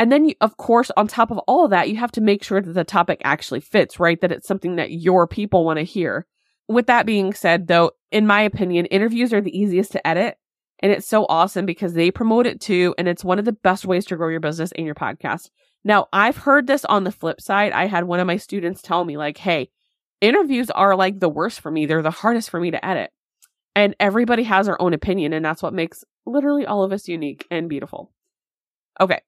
And 0.00 0.10
then, 0.10 0.24
you, 0.24 0.34
of 0.40 0.56
course, 0.56 0.90
on 0.96 1.08
top 1.08 1.30
of 1.30 1.36
all 1.40 1.66
of 1.66 1.72
that, 1.72 1.90
you 1.90 1.96
have 1.96 2.12
to 2.12 2.22
make 2.22 2.42
sure 2.42 2.62
that 2.62 2.72
the 2.72 2.84
topic 2.84 3.20
actually 3.22 3.60
fits, 3.60 4.00
right? 4.00 4.18
That 4.22 4.32
it's 4.32 4.48
something 4.48 4.76
that 4.76 4.92
your 4.92 5.26
people 5.26 5.62
want 5.62 5.78
to 5.78 5.84
hear. 5.84 6.26
With 6.68 6.86
that 6.86 7.04
being 7.04 7.34
said, 7.34 7.66
though, 7.66 7.90
in 8.10 8.26
my 8.26 8.40
opinion, 8.40 8.86
interviews 8.86 9.34
are 9.34 9.42
the 9.42 9.54
easiest 9.54 9.92
to 9.92 10.06
edit. 10.06 10.38
And 10.78 10.90
it's 10.90 11.06
so 11.06 11.26
awesome 11.28 11.66
because 11.66 11.92
they 11.92 12.10
promote 12.10 12.46
it 12.46 12.62
too. 12.62 12.94
And 12.96 13.08
it's 13.08 13.22
one 13.22 13.38
of 13.38 13.44
the 13.44 13.52
best 13.52 13.84
ways 13.84 14.06
to 14.06 14.16
grow 14.16 14.30
your 14.30 14.40
business 14.40 14.72
and 14.72 14.86
your 14.86 14.94
podcast. 14.94 15.50
Now, 15.84 16.08
I've 16.14 16.38
heard 16.38 16.66
this 16.66 16.86
on 16.86 17.04
the 17.04 17.12
flip 17.12 17.38
side. 17.38 17.72
I 17.72 17.84
had 17.84 18.04
one 18.04 18.20
of 18.20 18.26
my 18.26 18.38
students 18.38 18.80
tell 18.80 19.04
me, 19.04 19.18
like, 19.18 19.36
hey, 19.36 19.68
interviews 20.22 20.70
are 20.70 20.96
like 20.96 21.20
the 21.20 21.28
worst 21.28 21.60
for 21.60 21.70
me. 21.70 21.84
They're 21.84 22.00
the 22.00 22.10
hardest 22.10 22.48
for 22.48 22.58
me 22.58 22.70
to 22.70 22.82
edit. 22.82 23.10
And 23.76 23.94
everybody 24.00 24.44
has 24.44 24.64
their 24.64 24.80
own 24.80 24.94
opinion. 24.94 25.34
And 25.34 25.44
that's 25.44 25.62
what 25.62 25.74
makes 25.74 26.04
literally 26.24 26.64
all 26.64 26.84
of 26.84 26.92
us 26.92 27.06
unique 27.06 27.46
and 27.50 27.68
beautiful. 27.68 28.10
Okay. 28.98 29.20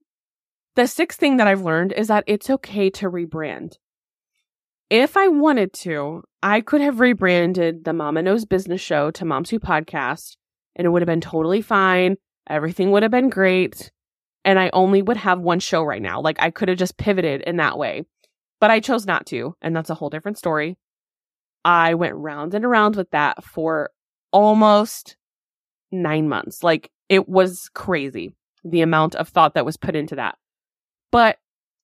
The 0.74 0.86
sixth 0.86 1.20
thing 1.20 1.36
that 1.36 1.46
I've 1.46 1.60
learned 1.60 1.92
is 1.92 2.08
that 2.08 2.24
it's 2.26 2.48
okay 2.48 2.88
to 2.90 3.10
rebrand. 3.10 3.76
If 4.88 5.18
I 5.18 5.28
wanted 5.28 5.74
to, 5.74 6.22
I 6.42 6.62
could 6.62 6.80
have 6.80 6.98
rebranded 6.98 7.84
the 7.84 7.92
Mama 7.92 8.22
Knows 8.22 8.46
Business 8.46 8.80
Show 8.80 9.10
to 9.10 9.26
Moms 9.26 9.50
Who 9.50 9.60
Podcast, 9.60 10.36
and 10.74 10.86
it 10.86 10.88
would 10.88 11.02
have 11.02 11.06
been 11.06 11.20
totally 11.20 11.60
fine. 11.60 12.16
Everything 12.48 12.90
would 12.90 13.02
have 13.02 13.12
been 13.12 13.28
great. 13.28 13.90
And 14.46 14.58
I 14.58 14.70
only 14.72 15.02
would 15.02 15.18
have 15.18 15.40
one 15.40 15.60
show 15.60 15.82
right 15.82 16.00
now. 16.00 16.22
Like 16.22 16.40
I 16.40 16.50
could 16.50 16.70
have 16.70 16.78
just 16.78 16.96
pivoted 16.96 17.42
in 17.42 17.58
that 17.58 17.76
way, 17.76 18.04
but 18.58 18.70
I 18.70 18.80
chose 18.80 19.06
not 19.06 19.26
to. 19.26 19.54
And 19.60 19.76
that's 19.76 19.90
a 19.90 19.94
whole 19.94 20.10
different 20.10 20.38
story. 20.38 20.78
I 21.66 21.94
went 21.94 22.14
round 22.14 22.54
and 22.54 22.64
around 22.64 22.96
with 22.96 23.10
that 23.10 23.44
for 23.44 23.90
almost 24.32 25.16
nine 25.92 26.30
months. 26.30 26.64
Like 26.64 26.90
it 27.10 27.28
was 27.28 27.68
crazy 27.74 28.34
the 28.64 28.80
amount 28.80 29.14
of 29.16 29.28
thought 29.28 29.54
that 29.54 29.66
was 29.66 29.76
put 29.76 29.94
into 29.94 30.16
that 30.16 30.36
but 31.12 31.36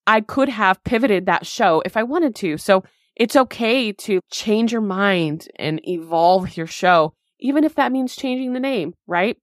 I 0.08 0.22
could 0.22 0.48
have 0.48 0.82
pivoted 0.82 1.26
that 1.26 1.46
show 1.46 1.82
if 1.84 1.96
I 1.96 2.02
wanted 2.02 2.34
to. 2.36 2.56
So 2.56 2.82
it's 3.14 3.36
okay 3.36 3.92
to 3.92 4.20
change 4.32 4.72
your 4.72 4.80
mind 4.80 5.46
and 5.56 5.80
evolve 5.86 6.56
your 6.56 6.66
show, 6.66 7.14
even 7.38 7.62
if 7.62 7.76
that 7.76 7.92
means 7.92 8.16
changing 8.16 8.54
the 8.54 8.60
name, 8.60 8.94
right? 9.06 9.36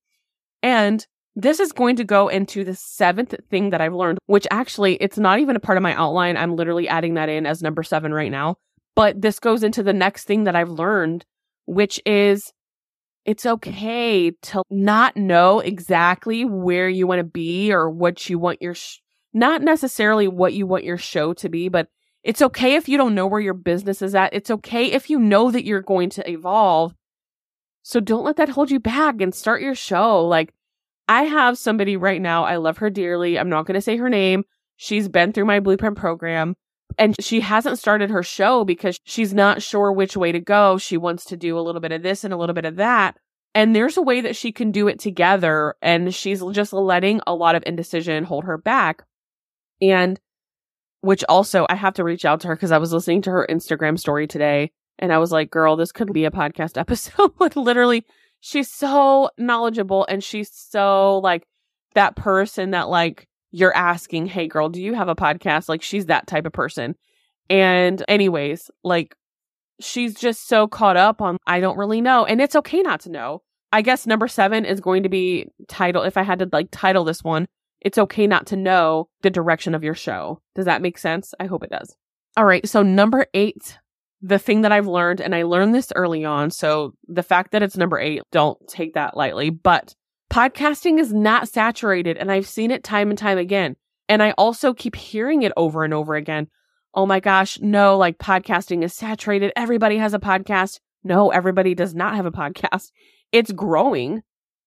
And 0.64 1.06
this 1.36 1.60
is 1.60 1.72
going 1.72 1.98
to 1.98 2.04
go 2.04 2.30
into 2.30 2.64
the 2.64 2.76
seventh 2.76 3.36
thing 3.50 3.70
that 3.70 3.82
I've 3.82 3.94
learned, 3.94 4.20
which 4.26 4.48
actually 4.50 4.96
it's 4.96 5.18
not 5.18 5.40
even 5.40 5.56
a 5.56 5.60
part 5.60 5.78
of 5.78 5.84
my 5.84 5.94
outline. 5.94 6.36
I'm 6.36 6.56
literally 6.56 6.88
adding 6.88 7.14
that 7.14 7.30
in 7.30 7.46
as 7.46 7.62
number 7.62 7.84
seven 7.84 8.14
right 8.14 8.32
now. 8.32 8.56
But 8.96 9.22
this 9.22 9.40
goes 9.40 9.62
into 9.62 9.84
the 9.84 9.94
next 9.94 10.24
thing 10.24 10.46
that 10.46 10.56
I've 10.56 10.70
learned, 10.70 11.26
which 11.66 12.02
is 12.06 12.54
it's 13.26 13.46
okay 13.46 14.32
to 14.32 14.64
not 14.70 15.18
know 15.18 15.60
exactly 15.60 16.46
where 16.46 16.88
you 16.88 17.06
want 17.06 17.20
to 17.20 17.26
be 17.26 17.74
or 17.74 17.90
what 17.90 18.30
you 18.30 18.40
want 18.40 18.62
your 18.62 18.76
sh- 18.76 19.00
not 19.36 19.62
necessarily 19.62 20.28
what 20.28 20.54
you 20.54 20.66
want 20.66 20.86
your 20.86 20.98
show 20.98 21.34
to 21.34 21.50
be, 21.50 21.68
but 21.70 21.90
it's 22.24 22.42
okay 22.42 22.76
if 22.76 22.90
you 22.90 22.98
don't 22.98 23.14
know 23.14 23.28
where 23.28 23.42
your 23.42 23.54
business 23.54 24.02
is 24.02 24.16
at. 24.16 24.34
It's 24.34 24.50
okay 24.50 24.86
if 24.86 25.10
you 25.10 25.20
know 25.20 25.52
that 25.52 25.66
you're 25.66 25.82
going 25.82 26.10
to 26.12 26.28
evolve. 26.28 26.96
So 27.84 28.00
don't 28.00 28.24
let 28.24 28.38
that 28.38 28.50
hold 28.50 28.72
you 28.72 28.80
back 28.80 29.22
and 29.22 29.36
start 29.36 29.62
your 29.62 29.76
show. 29.76 30.26
Like, 30.26 30.54
I 31.08 31.24
have 31.24 31.58
somebody 31.58 31.98
right 31.98 32.22
now, 32.22 32.46
I 32.46 32.56
love 32.56 32.78
her 32.78 32.90
dearly. 32.90 33.38
I'm 33.38 33.50
not 33.50 33.68
going 33.68 33.76
to 33.76 33.82
say 33.82 33.98
her 33.98 34.10
name. 34.10 34.44
She's 34.78 35.08
been 35.08 35.34
through 35.34 35.46
my 35.46 35.60
blueprint 35.60 35.98
program 35.98 36.56
and 36.98 37.16
she 37.20 37.42
hasn't 37.42 37.78
started 37.78 38.10
her 38.10 38.24
show 38.24 38.64
because 38.64 39.00
she's 39.04 39.34
not 39.34 39.62
sure 39.62 39.92
which 39.92 40.18
way 40.18 40.32
to 40.32 40.40
go. 40.40 40.78
She 40.78 40.98
wants 40.98 41.26
to 41.26 41.38
do 41.38 41.60
a 41.60 41.62
little 41.62 41.82
bit 41.82 41.92
of 41.92 42.04
this 42.04 42.24
and 42.24 42.34
a 42.34 42.38
little 42.38 42.56
bit 42.56 42.66
of 42.66 42.78
that. 42.78 43.18
And 43.54 43.76
there's 43.76 43.98
a 43.98 44.02
way 44.02 44.22
that 44.22 44.36
she 44.36 44.52
can 44.52 44.72
do 44.72 44.88
it 44.88 45.00
together. 45.00 45.76
And 45.82 46.14
she's 46.16 46.42
just 46.52 46.74
letting 46.74 47.22
a 47.28 47.36
lot 47.36 47.56
of 47.56 47.64
indecision 47.66 48.24
hold 48.24 48.46
her 48.46 48.58
back. 48.58 49.04
And 49.82 50.20
which 51.02 51.24
also 51.30 51.66
I 51.70 51.76
have 51.76 51.94
to 51.96 52.04
reach 52.04 52.26
out 52.26 52.42
to 52.42 52.48
her 52.48 52.56
because 52.56 52.72
I 52.72 52.80
was 52.80 52.92
listening 52.92 53.22
to 53.24 53.32
her 53.32 53.48
Instagram 53.50 54.00
story 54.00 54.28
today 54.28 54.72
and 54.98 55.14
I 55.14 55.18
was 55.18 55.32
like, 55.32 55.52
girl, 55.52 55.76
this 55.76 55.92
could 55.92 56.12
be 56.14 56.26
a 56.26 56.32
podcast 56.32 56.78
episode. 56.80 57.32
Like 57.40 57.56
literally, 57.56 58.06
she's 58.40 58.72
so 58.72 59.30
knowledgeable 59.38 60.06
and 60.10 60.24
she's 60.24 60.50
so 60.52 61.20
like 61.20 61.46
that 61.94 62.16
person 62.16 62.72
that 62.72 62.90
like 62.90 63.28
you're 63.52 63.76
asking, 63.76 64.28
hey 64.28 64.48
girl, 64.48 64.70
do 64.70 64.82
you 64.82 64.94
have 64.94 65.08
a 65.08 65.16
podcast? 65.16 65.70
Like 65.70 65.82
she's 65.82 66.08
that 66.08 66.28
type 66.28 66.46
of 66.46 66.54
person. 66.54 66.96
And 67.50 68.04
anyways, 68.08 68.72
like 68.84 69.16
she's 69.80 70.16
just 70.16 70.48
so 70.48 70.68
caught 70.68 70.98
up 70.98 71.22
on 71.22 71.38
I 71.46 71.60
don't 71.60 71.78
really 71.78 72.02
know. 72.02 72.26
And 72.26 72.42
it's 72.42 72.56
okay 72.56 72.82
not 72.82 73.02
to 73.02 73.12
know. 73.12 73.44
I 73.72 73.82
guess 73.82 74.08
number 74.08 74.28
seven 74.28 74.66
is 74.66 74.80
going 74.80 75.04
to 75.04 75.10
be 75.10 75.48
title 75.68 76.04
if 76.04 76.18
I 76.18 76.24
had 76.24 76.40
to 76.40 76.50
like 76.52 76.70
title 76.72 77.04
this 77.04 77.24
one, 77.24 77.48
it's 77.86 78.00
okay 78.00 78.26
not 78.26 78.48
to 78.48 78.58
know 78.58 79.08
the 79.22 79.30
direction 79.30 79.76
of 79.76 79.84
your 79.84 79.94
show. 79.94 80.42
Does 80.56 80.66
that 80.66 80.82
make 80.82 80.98
sense? 80.98 81.36
I 81.40 81.46
hope 81.46 81.64
it 81.64 81.70
does. 81.70 81.96
All 82.36 82.44
right. 82.44 82.68
So, 82.68 82.82
number 82.82 83.28
eight, 83.36 83.78
the 84.22 84.40
thing 84.40 84.62
that 84.62 84.72
I've 84.72 84.88
learned, 84.88 85.22
and 85.22 85.36
I 85.36 85.44
learned 85.44 85.76
this 85.76 85.94
early 85.96 86.26
on. 86.26 86.50
So, 86.50 86.96
the 87.08 87.24
fact 87.24 87.52
that 87.52 87.62
it's 87.62 87.78
number 87.78 88.00
eight, 88.00 88.24
don't 88.32 88.58
take 88.68 88.96
that 88.96 89.16
lightly, 89.16 89.52
but 89.52 89.94
podcasting 90.32 91.00
is 91.00 91.14
not 91.14 91.48
saturated. 91.48 92.18
And 92.18 92.32
I've 92.32 92.48
seen 92.48 92.72
it 92.72 92.84
time 92.84 93.12
and 93.12 93.20
time 93.20 93.38
again. 93.38 93.76
And 94.10 94.24
I 94.24 94.32
also 94.32 94.74
keep 94.74 94.96
hearing 94.96 95.44
it 95.44 95.54
over 95.56 95.84
and 95.84 95.94
over 95.94 96.16
again. 96.16 96.48
Oh 96.96 97.06
my 97.06 97.20
gosh, 97.20 97.60
no, 97.62 97.98
like 97.98 98.18
podcasting 98.18 98.84
is 98.84 98.94
saturated. 98.94 99.54
Everybody 99.56 99.98
has 99.98 100.16
a 100.16 100.20
podcast. 100.20 100.80
No, 101.04 101.30
everybody 101.30 101.76
does 101.76 101.94
not 101.94 102.16
have 102.16 102.26
a 102.26 102.32
podcast. 102.34 102.90
It's 103.32 103.52
growing. 103.52 104.24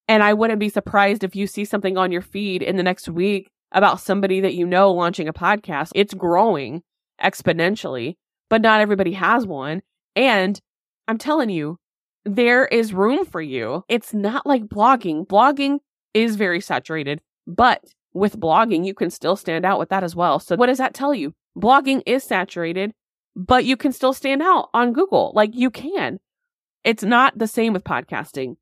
And 0.09 0.23
I 0.23 0.33
wouldn't 0.33 0.59
be 0.59 0.71
surprised 0.71 1.23
if 1.23 1.37
you 1.37 1.47
see 1.47 1.67
something 1.67 1.99
on 1.99 2.11
your 2.11 2.23
feed 2.23 2.63
in 2.63 2.77
the 2.77 2.83
next 2.83 3.09
week 3.09 3.51
about 3.73 4.01
somebody 4.01 4.41
that 4.41 4.55
you 4.55 4.67
know 4.67 4.91
launching 4.91 5.29
a 5.29 5.33
podcast. 5.33 5.93
It's 5.95 6.15
growing 6.15 6.83
exponentially, 7.23 8.17
but 8.49 8.63
not 8.63 8.81
everybody 8.81 9.13
has 9.13 9.47
one. 9.47 9.83
And 10.17 10.59
I'm 11.07 11.19
telling 11.19 11.51
you, 11.51 11.79
there 12.25 12.67
is 12.67 12.95
room 12.95 13.25
for 13.25 13.41
you. 13.41 13.85
It's 13.89 14.15
not 14.15 14.47
like 14.47 14.65
blogging. 14.65 15.27
Blogging 15.27 15.79
is 16.15 16.37
very 16.37 16.61
saturated, 16.61 17.21
but 17.47 17.85
with 18.15 18.41
blogging, 18.41 18.87
you 18.87 18.95
can 18.95 19.11
still 19.11 19.37
stand 19.37 19.65
out 19.65 19.79
with 19.79 19.91
that 19.91 20.03
as 20.03 20.17
well. 20.17 20.39
So 20.39 20.57
what 20.57 20.67
does 20.67 20.79
that 20.79 20.95
tell 20.95 21.15
you? 21.15 21.35
Blogging 21.57 22.03
is 22.07 22.25
saturated, 22.25 22.93
but 23.37 23.65
you 23.65 23.77
can 23.77 23.93
still 23.93 24.13
stand 24.13 24.43
out 24.43 24.71
on 24.73 24.93
Google. 24.93 25.33
Like 25.35 25.55
you 25.55 25.71
can. 25.71 26.19
It's 26.85 27.03
not 27.03 27.39
the 27.39 27.47
same 27.47 27.73
with 27.73 27.85
podcasting. 27.85 28.57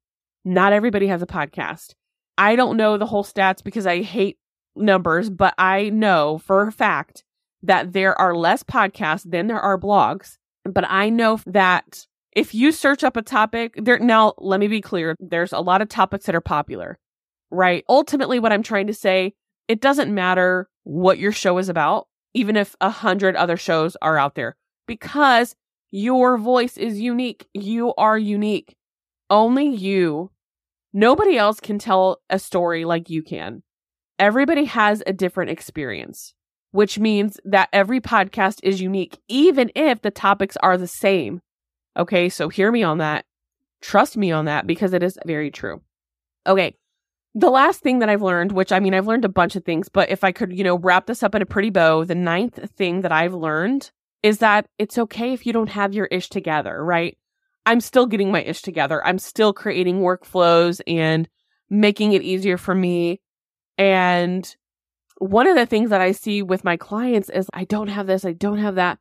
Not 0.49 0.73
everybody 0.73 1.09
has 1.09 1.23
a 1.23 1.27
podcast. 1.27 1.95
I 2.39 2.55
don't 2.55 2.77
know 2.77 2.97
the 2.97 3.07
whole 3.07 3.25
stats 3.25 3.65
because 3.65 3.85
I 3.85 4.03
hate 4.03 4.39
numbers, 4.77 5.29
but 5.29 5.55
I 5.59 5.91
know 5.91 6.39
for 6.39 6.69
a 6.69 6.71
fact 6.71 7.25
that 7.65 7.93
there 7.93 8.17
are 8.21 8.33
less 8.33 8.63
podcasts 8.63 9.29
than 9.29 9.49
there 9.49 9.59
are 9.59 9.77
blogs. 9.77 10.37
But 10.65 10.85
I 10.89 11.09
know 11.09 11.41
that 11.47 12.07
if 12.31 12.55
you 12.55 12.71
search 12.71 13.03
up 13.03 13.17
a 13.17 13.23
topic, 13.23 13.75
there 13.77 13.99
now 13.99 14.35
let 14.39 14.61
me 14.61 14.69
be 14.69 14.81
clear, 14.81 15.17
there's 15.19 15.53
a 15.53 15.59
lot 15.59 15.83
of 15.83 15.89
topics 15.89 16.27
that 16.27 16.37
are 16.37 16.41
popular, 16.41 16.97
right? 17.51 17.85
Ultimately, 17.89 18.39
what 18.39 18.53
I'm 18.53 18.63
trying 18.63 18.87
to 18.87 18.95
say, 18.95 19.35
it 19.67 19.81
doesn't 19.81 20.15
matter 20.15 20.69
what 20.85 21.19
your 21.19 21.33
show 21.33 21.59
is 21.59 21.69
about, 21.69 22.07
even 22.35 22.55
if 22.55 22.77
a 22.81 22.91
hundred 22.91 23.35
other 23.35 23.57
shows 23.57 23.97
are 24.01 24.17
out 24.17 24.37
there, 24.37 24.55
because 24.87 25.57
your 25.91 26.39
voice 26.39 26.77
is 26.77 27.01
unique. 27.01 27.49
You 27.53 27.95
are 27.95 28.17
unique. 28.17 28.77
Only 29.29 29.67
you. 29.67 30.31
Nobody 30.97 31.37
else 31.37 31.61
can 31.61 31.79
tell 31.79 32.23
a 32.31 32.39
story 32.39 32.85
like 32.85 33.11
you 33.11 33.23
can. 33.23 33.63
Everybody 34.19 34.65
has 34.65 35.03
a 35.07 35.13
different 35.13 35.51
experience 35.51 36.35
which 36.77 36.99
means 36.99 37.41
that 37.43 37.71
every 37.73 38.03
podcast 38.03 38.61
is 38.63 38.83
unique, 38.83 39.19
even 39.29 39.71
if 39.75 40.03
the 40.03 40.11
topics 40.11 40.59
are 40.59 40.77
the 40.77 40.87
same. 40.87 41.41
Okay, 41.97 42.29
so 42.29 42.51
hear 42.51 42.71
me 42.71 42.83
on 42.83 42.99
that. 42.99 43.25
Trust 43.81 44.15
me 44.15 44.31
on 44.31 44.45
that 44.45 44.67
because 44.67 44.93
it 44.93 45.03
is 45.03 45.19
very 45.25 45.51
true. 45.51 45.81
Okay, 46.47 46.77
the 47.35 47.49
last 47.49 47.81
thing 47.81 48.01
that 48.01 48.11
I've 48.11 48.21
learned, 48.21 48.53
which 48.53 48.73
I 48.73 48.81
mean, 48.81 48.93
I've 48.93 49.07
learned 49.07 49.25
a 49.25 49.31
bunch 49.31 49.57
of 49.57 49.65
things, 49.65 49.89
but 49.89 50.11
if 50.11 50.23
I 50.23 50.33
could, 50.33 50.55
you 50.55 50.65
know, 50.65 50.77
wrap 50.77 51.07
this 51.07 51.23
up 51.23 51.35
in 51.35 51.41
a 51.41 51.47
pretty 51.47 51.71
bow, 51.71 52.05
the 52.05 52.15
ninth 52.15 52.59
thing 52.77 53.01
that 53.01 53.13
I've 53.13 53.33
learned 53.33 53.91
is 54.23 54.39
that 54.39 54.67
it's 54.79 54.99
okay 54.99 55.33
if 55.33 55.47
you 55.47 55.55
don't 55.55 55.71
have 55.71 55.95
your 55.95 56.07
ish 56.07 56.29
together, 56.29 56.85
right? 56.85 57.17
I'm 57.67 57.81
still 57.81 58.07
getting 58.07 58.31
my 58.31 58.43
ish 58.43 58.63
together. 58.63 59.05
I'm 59.05 59.19
still 59.19 59.53
creating 59.53 60.01
workflows 60.01 60.81
and 60.87 61.29
making 61.69 62.13
it 62.13 62.23
easier 62.23 62.57
for 62.57 62.75
me. 62.75 63.21
And 63.77 64.57
one 65.19 65.47
of 65.47 65.57
the 65.57 65.67
things 65.67 65.91
that 65.91 66.01
I 66.01 66.13
see 66.13 66.43
with 66.43 66.65
my 66.65 66.77
clients 66.77 67.29
is 67.29 67.51
I 67.53 67.65
don't 67.65 67.89
have 67.89 68.07
this, 68.07 68.25
I 68.25 68.33
don't 68.33 68.59
have 68.59 68.77
that. 68.77 68.99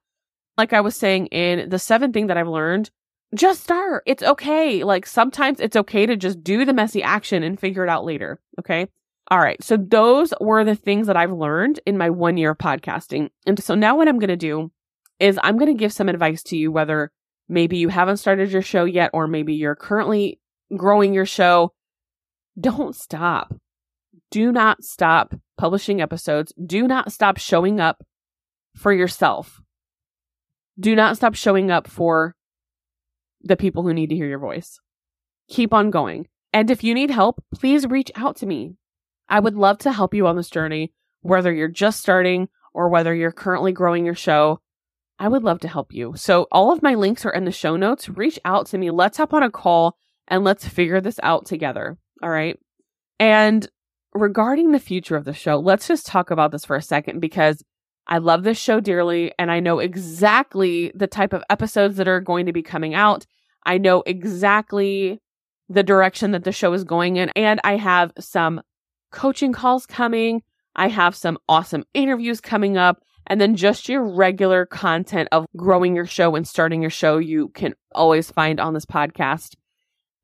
Like 0.57 0.73
I 0.73 0.81
was 0.81 0.95
saying 0.95 1.27
in 1.27 1.69
the 1.69 1.79
seventh 1.79 2.13
thing 2.13 2.27
that 2.27 2.37
I've 2.37 2.47
learned, 2.47 2.89
just 3.35 3.63
start. 3.63 4.03
It's 4.05 4.23
okay. 4.23 4.83
Like 4.83 5.05
sometimes 5.05 5.59
it's 5.59 5.75
okay 5.75 6.05
to 6.05 6.15
just 6.15 6.43
do 6.43 6.65
the 6.65 6.73
messy 6.73 7.03
action 7.03 7.43
and 7.43 7.59
figure 7.59 7.83
it 7.83 7.89
out 7.89 8.05
later. 8.05 8.39
Okay. 8.59 8.87
All 9.29 9.39
right. 9.39 9.61
So 9.63 9.77
those 9.77 10.33
were 10.39 10.63
the 10.63 10.75
things 10.75 11.07
that 11.07 11.17
I've 11.17 11.31
learned 11.31 11.79
in 11.85 11.97
my 11.97 12.09
one 12.09 12.37
year 12.37 12.51
of 12.51 12.57
podcasting. 12.57 13.29
And 13.45 13.61
so 13.61 13.75
now 13.75 13.97
what 13.97 14.07
I'm 14.07 14.19
going 14.19 14.29
to 14.29 14.35
do 14.37 14.71
is 15.19 15.39
I'm 15.43 15.57
going 15.57 15.71
to 15.71 15.79
give 15.79 15.91
some 15.91 16.09
advice 16.09 16.43
to 16.43 16.57
you, 16.57 16.71
whether 16.71 17.11
maybe 17.47 17.77
you 17.77 17.89
haven't 17.89 18.17
started 18.17 18.51
your 18.51 18.61
show 18.61 18.85
yet, 18.85 19.11
or 19.13 19.27
maybe 19.27 19.53
you're 19.53 19.75
currently 19.75 20.39
growing 20.75 21.13
your 21.13 21.25
show. 21.25 21.73
Don't 22.59 22.95
stop 22.95 23.53
do 24.31 24.51
not 24.51 24.83
stop 24.83 25.33
publishing 25.57 26.01
episodes. 26.01 26.53
Do 26.61 26.87
not 26.87 27.11
stop 27.11 27.37
showing 27.37 27.79
up 27.79 28.03
for 28.75 28.91
yourself. 28.91 29.61
Do 30.77 30.95
not 30.95 31.15
stop 31.15 31.35
showing 31.35 31.71
up 31.71 31.87
for 31.87 32.35
the 33.41 33.55
people 33.55 33.83
who 33.83 33.93
need 33.93 34.09
to 34.09 34.15
hear 34.15 34.27
your 34.27 34.39
voice. 34.39 34.79
Keep 35.49 35.73
on 35.73 35.89
going. 35.89 36.27
And 36.51 36.69
if 36.69 36.83
you 36.83 36.93
need 36.93 37.11
help, 37.11 37.43
please 37.53 37.87
reach 37.87 38.11
out 38.15 38.35
to 38.37 38.45
me. 38.45 38.75
I 39.29 39.39
would 39.39 39.55
love 39.55 39.77
to 39.79 39.91
help 39.93 40.13
you 40.13 40.27
on 40.27 40.35
this 40.35 40.49
journey, 40.49 40.91
whether 41.21 41.53
you're 41.53 41.67
just 41.67 41.99
starting 41.99 42.49
or 42.73 42.89
whether 42.89 43.13
you're 43.13 43.31
currently 43.31 43.71
growing 43.71 44.05
your 44.05 44.15
show. 44.15 44.59
I 45.17 45.27
would 45.27 45.43
love 45.43 45.59
to 45.61 45.67
help 45.67 45.93
you. 45.93 46.13
So 46.15 46.47
all 46.51 46.71
of 46.71 46.83
my 46.83 46.95
links 46.95 47.25
are 47.25 47.33
in 47.33 47.45
the 47.45 47.51
show 47.51 47.75
notes. 47.75 48.09
Reach 48.09 48.39
out 48.43 48.67
to 48.67 48.77
me. 48.77 48.91
Let's 48.91 49.17
hop 49.17 49.33
on 49.33 49.43
a 49.43 49.49
call 49.49 49.97
and 50.27 50.43
let's 50.43 50.67
figure 50.67 50.99
this 50.99 51.19
out 51.23 51.45
together. 51.45 51.97
All 52.21 52.29
right. 52.29 52.59
And 53.19 53.67
regarding 54.13 54.71
the 54.71 54.79
future 54.79 55.15
of 55.15 55.25
the 55.25 55.33
show, 55.33 55.57
let's 55.57 55.87
just 55.87 56.05
talk 56.05 56.31
about 56.31 56.51
this 56.51 56.65
for 56.65 56.75
a 56.75 56.81
second 56.81 57.19
because 57.19 57.63
I 58.07 58.17
love 58.19 58.43
this 58.43 58.57
show 58.57 58.79
dearly 58.79 59.33
and 59.39 59.51
I 59.51 59.59
know 59.59 59.79
exactly 59.79 60.91
the 60.93 61.07
type 61.07 61.33
of 61.33 61.43
episodes 61.49 61.97
that 61.97 62.07
are 62.07 62.21
going 62.21 62.45
to 62.45 62.53
be 62.53 62.61
coming 62.61 62.93
out. 62.93 63.25
I 63.65 63.77
know 63.77 64.03
exactly 64.05 65.21
the 65.69 65.83
direction 65.83 66.31
that 66.31 66.43
the 66.43 66.51
show 66.51 66.73
is 66.73 66.83
going 66.83 67.15
in, 67.17 67.29
and 67.29 67.59
I 67.63 67.77
have 67.77 68.11
some 68.19 68.61
coaching 69.11 69.53
calls 69.53 69.85
coming. 69.85 70.43
I 70.75 70.89
have 70.89 71.15
some 71.15 71.39
awesome 71.49 71.83
interviews 71.93 72.41
coming 72.41 72.77
up, 72.77 73.01
and 73.27 73.41
then 73.41 73.55
just 73.55 73.89
your 73.89 74.03
regular 74.03 74.65
content 74.65 75.29
of 75.31 75.45
growing 75.55 75.95
your 75.95 76.05
show 76.05 76.35
and 76.35 76.47
starting 76.47 76.81
your 76.81 76.91
show 76.91 77.17
you 77.17 77.49
can 77.49 77.73
always 77.93 78.31
find 78.31 78.59
on 78.59 78.73
this 78.73 78.85
podcast. 78.85 79.55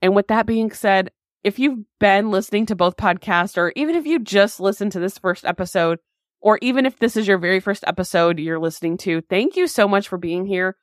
And 0.02 0.16
with 0.16 0.28
that 0.28 0.46
being 0.46 0.72
said, 0.72 1.12
if 1.44 1.58
you've 1.58 1.80
been 2.00 2.30
listening 2.30 2.68
to 2.68 2.76
both 2.76 2.98
podcasts, 2.98 3.58
or 3.58 3.74
even 3.76 3.96
if 3.96 4.06
you 4.06 4.20
just 4.20 4.60
listened 4.60 4.92
to 4.92 5.00
this 5.00 5.18
first 5.18 5.46
episode, 5.46 6.00
or 6.40 6.60
even 6.62 6.86
if 6.86 6.98
this 7.00 7.18
is 7.18 7.28
your 7.28 7.38
very 7.38 7.60
first 7.60 7.84
episode 7.88 8.40
you're 8.40 8.60
listening 8.60 8.98
to, 8.98 9.22
thank 9.22 9.56
you 9.56 9.68
so 9.68 9.88
much 9.88 10.08
for 10.08 10.18
being 10.18 10.46
here. 10.46 10.76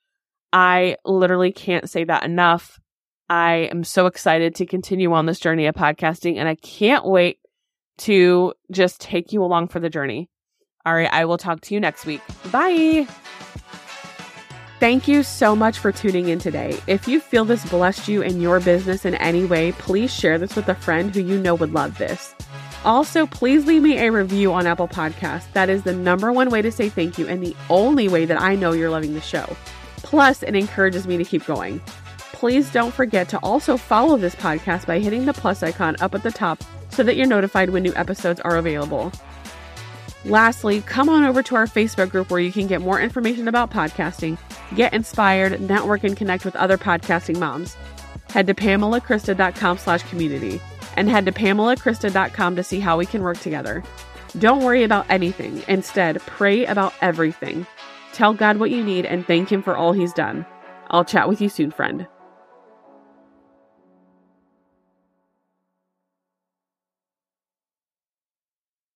I 0.53 0.97
literally 1.05 1.53
can't 1.53 1.89
say 1.89 2.05
that 2.05 2.25
enough. 2.25 2.81
I 3.29 3.69
am 3.71 3.85
so 3.85 4.07
excited 4.07 4.55
to 4.57 4.67
continue 4.67 5.13
on 5.13 5.27
this 5.27 5.39
journey 5.39 5.67
of 5.67 5.75
podcasting, 5.75 6.37
and 6.37 6.49
I 6.49 6.55
can't 6.55 7.05
wait 7.05 7.39
to 7.99 8.55
just 8.71 9.01
take 9.01 9.33
you 9.33 9.43
along 9.43 9.69
for 9.69 9.81
the 9.81 9.91
journey. 9.91 10.31
All 10.89 10.95
right, 10.95 11.13
I 11.13 11.27
will 11.27 11.37
talk 11.37 11.61
to 11.61 11.75
you 11.75 11.81
next 11.81 12.07
week. 12.07 12.23
Bye. 12.51 13.07
Thank 14.81 15.07
you 15.07 15.23
so 15.23 15.55
much 15.55 15.79
for 15.79 15.93
tuning 15.93 16.31
in 16.31 16.39
today. 16.39 16.81
If 16.87 17.07
you 17.07 17.21
feel 17.21 17.45
this 17.45 17.63
blessed 17.69 18.09
you 18.09 18.23
in 18.23 18.41
your 18.41 18.59
business 18.59 19.05
in 19.05 19.15
any 19.17 19.45
way, 19.45 19.73
please 19.73 20.11
share 20.11 20.39
this 20.39 20.57
with 20.57 20.67
a 20.67 20.75
friend 20.75 21.15
who 21.15 21.21
you 21.21 21.39
know 21.39 21.55
would 21.57 21.75
love 21.75 21.99
this. 21.99 22.35
Also, 22.87 23.27
please 23.27 23.67
leave 23.67 23.83
me 23.83 23.99
a 23.99 24.11
review 24.11 24.51
on 24.51 24.67
Apple 24.67 24.89
Podcasts. 24.89 25.53
That 25.53 25.69
is 25.69 25.83
the 25.83 25.93
number 25.93 26.33
one 26.33 26.49
way 26.49 26.63
to 26.63 26.73
say 26.73 26.89
thank 26.89 27.19
you 27.19 27.29
and 27.29 27.43
the 27.43 27.55
only 27.69 28.09
way 28.09 28.25
that 28.25 28.41
I 28.41 28.55
know 28.55 28.73
you're 28.73 28.89
loving 28.89 29.13
the 29.13 29.21
show. 29.21 29.45
Plus, 29.99 30.43
it 30.43 30.57
encourages 30.57 31.07
me 31.07 31.19
to 31.19 31.25
keep 31.25 31.45
going. 31.45 31.83
Please 32.33 32.73
don't 32.73 32.95
forget 32.95 33.29
to 33.29 33.39
also 33.41 33.77
follow 33.77 34.17
this 34.17 34.37
podcast 34.37 34.87
by 34.87 35.01
hitting 35.01 35.27
the 35.27 35.35
plus 35.35 35.63
icon 35.63 35.97
up 36.01 36.15
at 36.15 36.23
the 36.23 36.31
top 36.31 36.65
so 36.89 37.03
that 37.03 37.15
you're 37.15 37.27
notified 37.27 37.69
when 37.69 37.83
new 37.83 37.95
episodes 37.95 38.41
are 38.41 38.57
available. 38.57 39.13
Lastly, 40.25 40.81
come 40.83 41.09
on 41.09 41.25
over 41.25 41.43
to 41.45 41.55
our 41.57 41.67
Facebook 41.67 42.11
group 42.11 42.31
where 42.31 42.41
you 42.41 42.53
can 42.53 42.67
get 42.67 42.81
more 42.81 43.01
information 43.01 43.49
about 43.49 43.71
podcasting 43.71 44.37
Get 44.75 44.93
inspired, 44.93 45.61
network, 45.61 46.05
and 46.05 46.17
connect 46.17 46.45
with 46.45 46.57
other 46.57 46.77
podcasting 46.77 47.39
moms. 47.39 47.77
Head 48.31 48.47
to 48.49 48.55
PamelaKrista.com 48.55 49.79
slash 49.79 50.03
community 50.05 50.61
and 50.97 51.09
head 51.09 51.25
to 51.27 51.33
PamelaKrista.com 51.33 52.57
to 52.57 52.63
see 52.63 52.81
how 52.81 52.99
we 52.99 53.07
can 53.07 53.23
work 53.23 53.39
together. 53.39 53.83
Don't 54.39 54.63
worry 54.63 54.85
about 54.85 55.07
anything. 55.09 55.63
Instead, 55.69 56.21
pray 56.23 56.67
about 56.67 56.93
everything. 57.01 57.67
Tell 58.13 58.35
God 58.35 58.59
what 58.59 58.71
you 58.71 58.85
need 58.85 59.07
and 59.07 59.27
thank 59.27 59.51
Him 59.51 59.63
for 59.63 59.77
all 59.77 59.93
He's 59.93 60.13
done. 60.13 60.45
I'll 60.91 61.05
chat 61.05 61.29
with 61.29 61.41
you 61.41 61.49
soon, 61.49 61.71
friend. 61.71 62.07